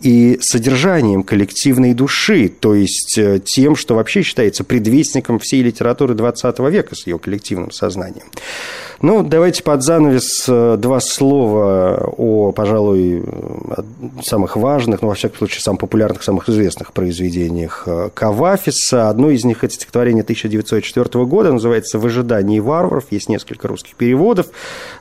и 0.00 0.38
содержанием 0.40 1.22
коллективной 1.22 1.94
души, 1.94 2.48
то 2.48 2.74
есть 2.74 3.18
э, 3.18 3.40
тем, 3.44 3.76
что 3.76 3.94
вообще 3.94 4.22
считается 4.22 4.64
предвестником 4.64 5.38
всей 5.38 5.62
литературы 5.62 6.14
XX 6.14 6.70
века 6.70 6.94
с 6.94 7.06
ее 7.06 7.18
коллективным 7.18 7.70
сознанием. 7.70 8.26
Ну, 9.00 9.22
давайте 9.22 9.62
под 9.62 9.84
занавес 9.84 10.44
э, 10.48 10.76
два 10.76 10.98
слова 10.98 12.12
о, 12.16 12.50
пожалуй, 12.50 13.22
самых 14.24 14.56
важных, 14.56 15.02
ну, 15.02 15.08
во 15.08 15.14
всяком 15.14 15.38
случае, 15.38 15.60
самых 15.60 15.80
популярных, 15.80 16.24
самых 16.24 16.48
известных 16.48 16.92
произведениях 16.92 17.84
э, 17.86 18.10
Кавафиса. 18.12 19.08
Одно 19.08 19.30
из 19.30 19.44
них– 19.44 19.58
это 19.62 19.72
стихотворение 19.74 20.22
1904 20.22 21.24
года, 21.26 21.52
называется 21.52 22.00
«В 22.00 22.06
ожидании 22.06 22.58
варваров». 22.58 23.04
Есть 23.12 23.28
несколько 23.28 23.68
русских 23.68 23.94
переводов. 23.94 24.48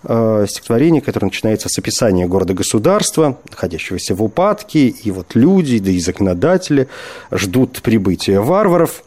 Э, 0.04 0.46
стихотворение, 0.48 1.02
которое 1.02 1.28
начинается 1.28 1.68
с 1.68 1.80
описания 1.80 2.28
города-государства, 2.28 3.40
находящегося 3.50 4.14
в 4.14 4.24
упадке, 4.24 4.87
и 4.90 5.12
вот 5.12 5.36
люди, 5.36 5.80
да 5.80 5.92
и 5.92 6.00
законодатели 6.00 6.88
ждут 7.32 7.82
прибытия 7.82 8.40
варваров. 8.40 9.04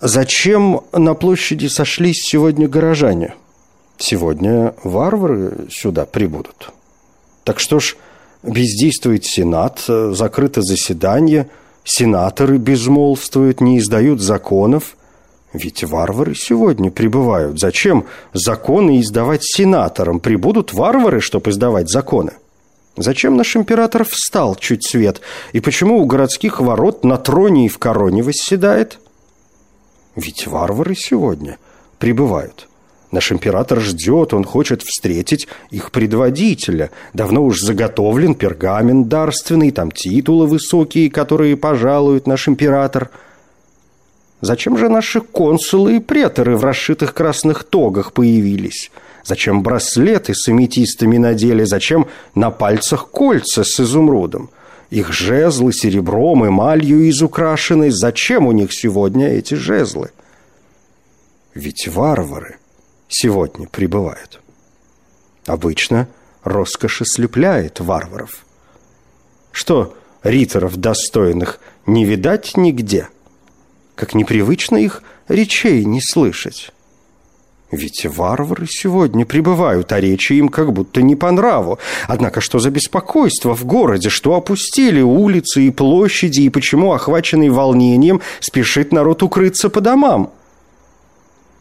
Зачем 0.00 0.82
на 0.92 1.14
площади 1.14 1.66
сошлись 1.66 2.22
сегодня 2.22 2.68
горожане– 2.68 3.34
Сегодня 3.98 4.74
варвары 4.84 5.68
сюда 5.70 6.04
прибудут. 6.04 6.72
Так 7.44 7.58
что 7.58 7.80
ж, 7.80 7.96
бездействует 8.42 9.24
Сенат, 9.24 9.84
закрыто 9.86 10.60
заседание, 10.62 11.48
сенаторы 11.84 12.58
безмолвствуют, 12.58 13.60
не 13.60 13.78
издают 13.78 14.20
законов. 14.20 14.96
Ведь 15.52 15.82
варвары 15.84 16.34
сегодня 16.34 16.90
прибывают. 16.90 17.58
Зачем 17.58 18.04
законы 18.34 19.00
издавать 19.00 19.42
сенаторам? 19.42 20.20
Прибудут 20.20 20.74
варвары, 20.74 21.20
чтобы 21.20 21.50
издавать 21.50 21.88
законы. 21.88 22.32
Зачем 22.96 23.36
наш 23.36 23.56
император 23.56 24.04
встал 24.04 24.56
чуть 24.56 24.86
свет? 24.86 25.20
И 25.52 25.60
почему 25.60 25.98
у 26.00 26.06
городских 26.06 26.60
ворот 26.60 27.04
на 27.04 27.18
троне 27.18 27.66
и 27.66 27.68
в 27.68 27.78
короне 27.78 28.22
восседает? 28.22 28.98
Ведь 30.14 30.46
варвары 30.46 30.94
сегодня 30.94 31.58
прибывают. 31.98 32.68
Наш 33.12 33.32
император 33.32 33.80
ждет, 33.80 34.32
он 34.34 34.44
хочет 34.44 34.82
встретить 34.82 35.46
их 35.70 35.92
предводителя. 35.92 36.90
Давно 37.12 37.44
уж 37.44 37.60
заготовлен 37.60 38.34
пергамент 38.34 39.08
дарственный, 39.08 39.70
там 39.70 39.90
титулы 39.90 40.46
высокие, 40.46 41.10
которые 41.10 41.56
пожалует 41.56 42.26
наш 42.26 42.48
император. 42.48 43.10
Зачем 44.40 44.76
же 44.76 44.88
наши 44.88 45.20
консулы 45.20 45.96
и 45.96 46.00
преторы 46.00 46.56
в 46.56 46.64
расшитых 46.64 47.14
красных 47.14 47.64
тогах 47.64 48.12
появились? 48.12 48.90
Зачем 49.24 49.62
браслеты 49.62 50.34
с 50.34 50.48
аметистами 50.48 51.16
надели? 51.16 51.64
Зачем 51.64 52.06
на 52.34 52.50
пальцах 52.50 53.08
кольца 53.08 53.64
с 53.64 53.80
изумрудом? 53.80 54.50
Их 54.90 55.12
жезлы 55.12 55.72
серебром, 55.72 56.46
эмалью 56.46 57.08
изукрашены. 57.08 57.90
Зачем 57.90 58.46
у 58.46 58.52
них 58.52 58.72
сегодня 58.72 59.28
эти 59.28 59.54
жезлы? 59.54 60.10
Ведь 61.54 61.88
варвары 61.88 62.58
сегодня 63.08 63.66
прибывают. 63.66 64.40
Обычно 65.46 66.06
роскошь 66.44 67.02
ослепляет 67.02 67.80
варваров. 67.80 68.44
Что 69.50 69.96
риторов 70.22 70.76
достойных 70.76 71.58
не 71.86 72.04
видать 72.04 72.56
нигде? 72.56 73.08
Как 73.96 74.14
непривычно 74.14 74.76
их 74.76 75.02
речей 75.26 75.84
не 75.84 76.00
слышать. 76.00 76.70
Ведь 77.72 78.06
варвары 78.06 78.66
сегодня 78.68 79.26
прибывают, 79.26 79.90
а 79.90 79.98
речи 79.98 80.34
им 80.34 80.48
как 80.48 80.72
будто 80.72 81.02
не 81.02 81.16
по 81.16 81.30
нраву. 81.32 81.78
Однако 82.06 82.40
что 82.40 82.60
за 82.60 82.70
беспокойство 82.70 83.56
в 83.56 83.64
городе, 83.64 84.08
что 84.08 84.34
опустили 84.34 85.00
улицы 85.00 85.66
и 85.66 85.70
площади, 85.70 86.42
и 86.42 86.50
почему, 86.50 86.92
охваченный 86.92 87.48
волнением, 87.48 88.20
спешит 88.38 88.92
народ 88.92 89.24
укрыться 89.24 89.68
по 89.68 89.80
домам? 89.80 90.30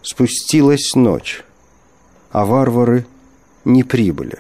Спустилась 0.04 0.93
ночь, 0.93 1.43
а 2.32 2.45
варвары 2.45 3.08
не 3.63 3.84
прибыли. 3.84 4.38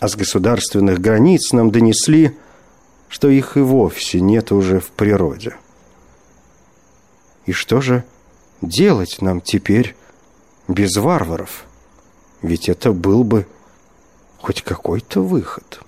А 0.00 0.08
с 0.08 0.16
государственных 0.16 0.98
границ 0.98 1.52
нам 1.52 1.70
донесли, 1.70 2.36
что 3.08 3.28
их 3.28 3.56
и 3.56 3.60
вовсе 3.60 4.20
нет 4.20 4.50
уже 4.50 4.80
в 4.80 4.90
природе. 4.90 5.54
И 7.46 7.52
что 7.52 7.80
же 7.80 8.04
делать 8.62 9.18
нам 9.20 9.40
теперь 9.40 9.94
без 10.68 10.96
варваров. 10.96 11.64
Ведь 12.42 12.68
это 12.68 12.92
был 12.92 13.24
бы 13.24 13.46
хоть 14.38 14.62
какой-то 14.62 15.20
выход. 15.20 15.80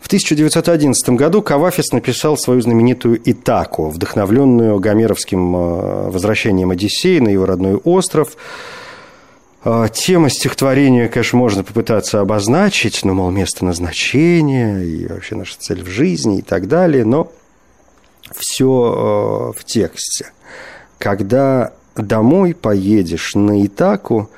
В 0.00 0.06
1911 0.08 1.10
году 1.10 1.42
Кавафис 1.42 1.92
написал 1.92 2.36
свою 2.36 2.60
знаменитую 2.60 3.20
«Итаку», 3.24 3.88
вдохновленную 3.88 4.78
гомеровским 4.78 5.56
э, 5.56 6.10
возвращением 6.10 6.70
Одиссея 6.70 7.22
на 7.22 7.28
его 7.28 7.46
родной 7.46 7.76
остров. 7.76 8.36
А, 9.64 9.88
тема 9.88 10.28
стихотворения, 10.28 11.08
конечно, 11.08 11.38
можно 11.38 11.62
попытаться 11.62 12.20
обозначить, 12.20 13.04
ну, 13.04 13.14
мол, 13.14 13.30
место 13.30 13.64
назначения 13.64 14.80
и 14.80 15.06
вообще 15.06 15.36
наша 15.36 15.56
цель 15.58 15.82
в 15.82 15.88
жизни 15.88 16.40
и 16.40 16.42
так 16.42 16.66
далее, 16.66 17.04
но 17.04 17.30
все 18.36 19.52
э, 19.54 19.58
в 19.58 19.64
тексте. 19.64 20.32
Когда 20.98 21.72
домой 21.96 22.54
поедешь 22.54 23.34
на 23.34 23.64
Итаку, 23.66 24.30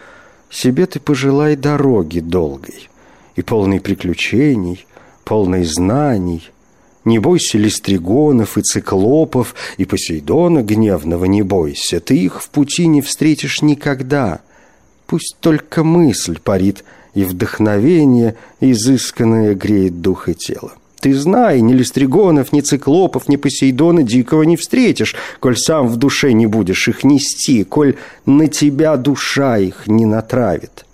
себе 0.50 0.86
ты 0.86 1.00
пожелай 1.00 1.56
дороги 1.56 2.20
долгой 2.20 2.88
и 3.36 3.42
полной 3.42 3.80
приключений, 3.80 4.86
полной 5.24 5.64
знаний. 5.64 6.50
Не 7.04 7.18
бойся 7.18 7.58
листригонов 7.58 8.56
и 8.56 8.62
циклопов, 8.62 9.54
и 9.76 9.84
Посейдона 9.84 10.62
гневного 10.62 11.26
не 11.26 11.42
бойся, 11.42 12.00
ты 12.00 12.16
их 12.16 12.42
в 12.42 12.48
пути 12.48 12.86
не 12.86 13.02
встретишь 13.02 13.60
никогда. 13.60 14.40
Пусть 15.06 15.36
только 15.40 15.84
мысль 15.84 16.38
парит, 16.42 16.82
и 17.12 17.24
вдохновение 17.24 18.36
изысканное 18.60 19.54
греет 19.54 20.00
дух 20.00 20.28
и 20.28 20.34
тело. 20.34 20.72
Ты 21.04 21.12
знай, 21.12 21.60
ни 21.60 21.74
Листригонов, 21.74 22.50
ни 22.54 22.62
Циклопов, 22.62 23.28
ни 23.28 23.36
Посейдона 23.36 24.02
дикого 24.02 24.42
не 24.44 24.56
встретишь, 24.56 25.14
коль 25.38 25.54
сам 25.54 25.86
в 25.86 25.96
душе 25.96 26.32
не 26.32 26.46
будешь 26.46 26.88
их 26.88 27.04
нести, 27.04 27.62
коль 27.64 27.96
на 28.24 28.46
тебя 28.48 28.96
душа 28.96 29.58
их 29.58 29.86
не 29.86 30.06
натравит. 30.06 30.86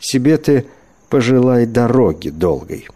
Себе 0.00 0.36
ты 0.36 0.66
пожелай 1.08 1.64
дороги 1.64 2.28
долгой». 2.28 2.88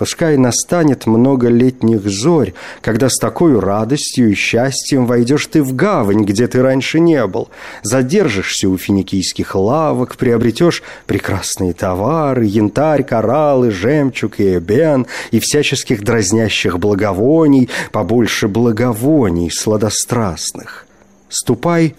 Пускай 0.00 0.38
настанет 0.38 1.04
много 1.04 1.48
летних 1.48 2.08
зорь, 2.08 2.54
когда 2.80 3.10
с 3.10 3.18
такой 3.18 3.60
радостью 3.60 4.30
и 4.30 4.34
счастьем 4.34 5.04
войдешь 5.04 5.44
ты 5.44 5.62
в 5.62 5.74
гавань, 5.74 6.24
где 6.24 6.46
ты 6.46 6.62
раньше 6.62 7.00
не 7.00 7.26
был, 7.26 7.50
задержишься 7.82 8.70
у 8.70 8.78
финикийских 8.78 9.54
лавок, 9.54 10.16
приобретешь 10.16 10.82
прекрасные 11.04 11.74
товары, 11.74 12.46
янтарь, 12.46 13.02
кораллы, 13.02 13.70
жемчуг 13.70 14.40
и 14.40 14.56
эбен, 14.56 15.06
и 15.32 15.38
всяческих 15.38 16.02
дразнящих 16.02 16.78
благовоний, 16.78 17.68
побольше 17.92 18.48
благовоний 18.48 19.50
сладострастных. 19.50 20.86
Ступай 21.28 21.94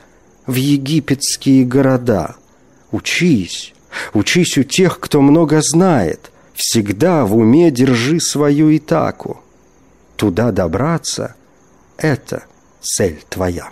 в 0.48 0.56
египетские 0.56 1.66
города, 1.66 2.34
учись, 2.92 3.76
учись 4.16 4.58
у 4.58 4.64
тех, 4.64 5.00
кто 5.00 5.22
много 5.22 5.62
знает, 5.62 6.31
Всегда 6.54 7.26
в 7.26 7.36
уме 7.36 7.72
держи 7.72 8.20
свою 8.20 8.76
Итаку. 8.76 9.42
Туда 10.16 10.52
добраться— 10.52 11.36
это 11.98 12.44
цель 12.82 13.24
твоя. 13.30 13.72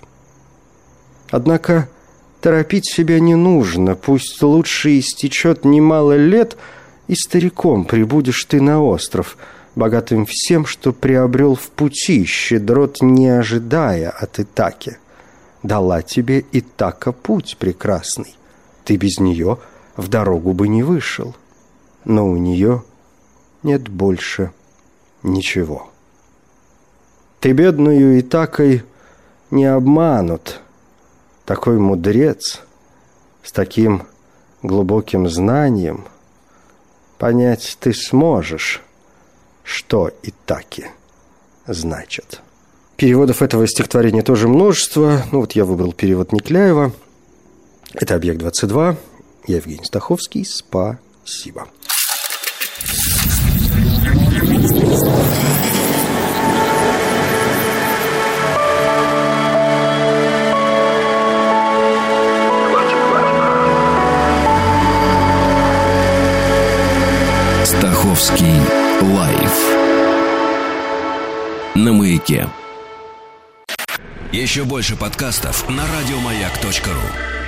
Однако 1.29 1.89
торопить 2.41 2.89
себя 2.89 3.19
не 3.19 3.35
нужно, 3.35 3.95
пусть 3.95 4.41
лучше 4.41 4.97
истечет 4.99 5.65
немало 5.65 6.15
лет, 6.15 6.57
и 7.07 7.15
стариком 7.15 7.85
прибудешь 7.85 8.45
ты 8.45 8.61
на 8.61 8.81
остров, 8.81 9.37
богатым 9.75 10.25
всем, 10.25 10.65
что 10.65 10.93
приобрел 10.93 11.55
в 11.55 11.69
пути, 11.69 12.25
щедрот 12.25 13.01
не 13.01 13.27
ожидая 13.27 14.09
от 14.09 14.39
Итаки. 14.39 14.97
Дала 15.63 16.01
тебе 16.01 16.45
Итака 16.51 17.11
путь 17.11 17.57
прекрасный, 17.59 18.35
ты 18.85 18.95
без 18.95 19.19
нее 19.19 19.57
в 19.97 20.07
дорогу 20.07 20.53
бы 20.53 20.67
не 20.67 20.83
вышел 20.83 21.35
но 22.05 22.27
у 22.27 22.37
нее 22.37 22.83
нет 23.63 23.89
больше 23.89 24.51
ничего. 25.23 25.89
Ты 27.39 27.53
бедную 27.53 28.19
Итакой 28.19 28.83
не 29.51 29.65
обманут. 29.65 30.61
Такой 31.45 31.79
мудрец 31.79 32.61
с 33.43 33.51
таким 33.51 34.03
глубоким 34.61 35.27
знанием 35.27 36.05
понять 37.17 37.77
ты 37.79 37.93
сможешь, 37.93 38.81
что 39.63 40.11
Итаки 40.23 40.87
значит. 41.65 42.41
Переводов 42.97 43.41
этого 43.41 43.67
стихотворения 43.67 44.21
тоже 44.21 44.47
множество. 44.47 45.21
Ну 45.31 45.41
вот 45.41 45.53
я 45.53 45.65
выбрал 45.65 45.93
перевод 45.93 46.31
Никляева. 46.33 46.91
Это 47.93 48.15
«Объект-22». 48.15 48.97
Я 49.47 49.55
Евгений 49.55 49.85
Стаховский. 49.85 50.45
Спасибо. 50.45 51.67
Стаховский 67.63 68.59
лайф 69.01 69.53
на 71.75 71.93
маяке. 71.93 72.49
Еще 74.33 74.65
больше 74.65 74.97
подкастов 74.97 75.69
на 75.69 75.83
радиомаяк.ру. 75.87 77.38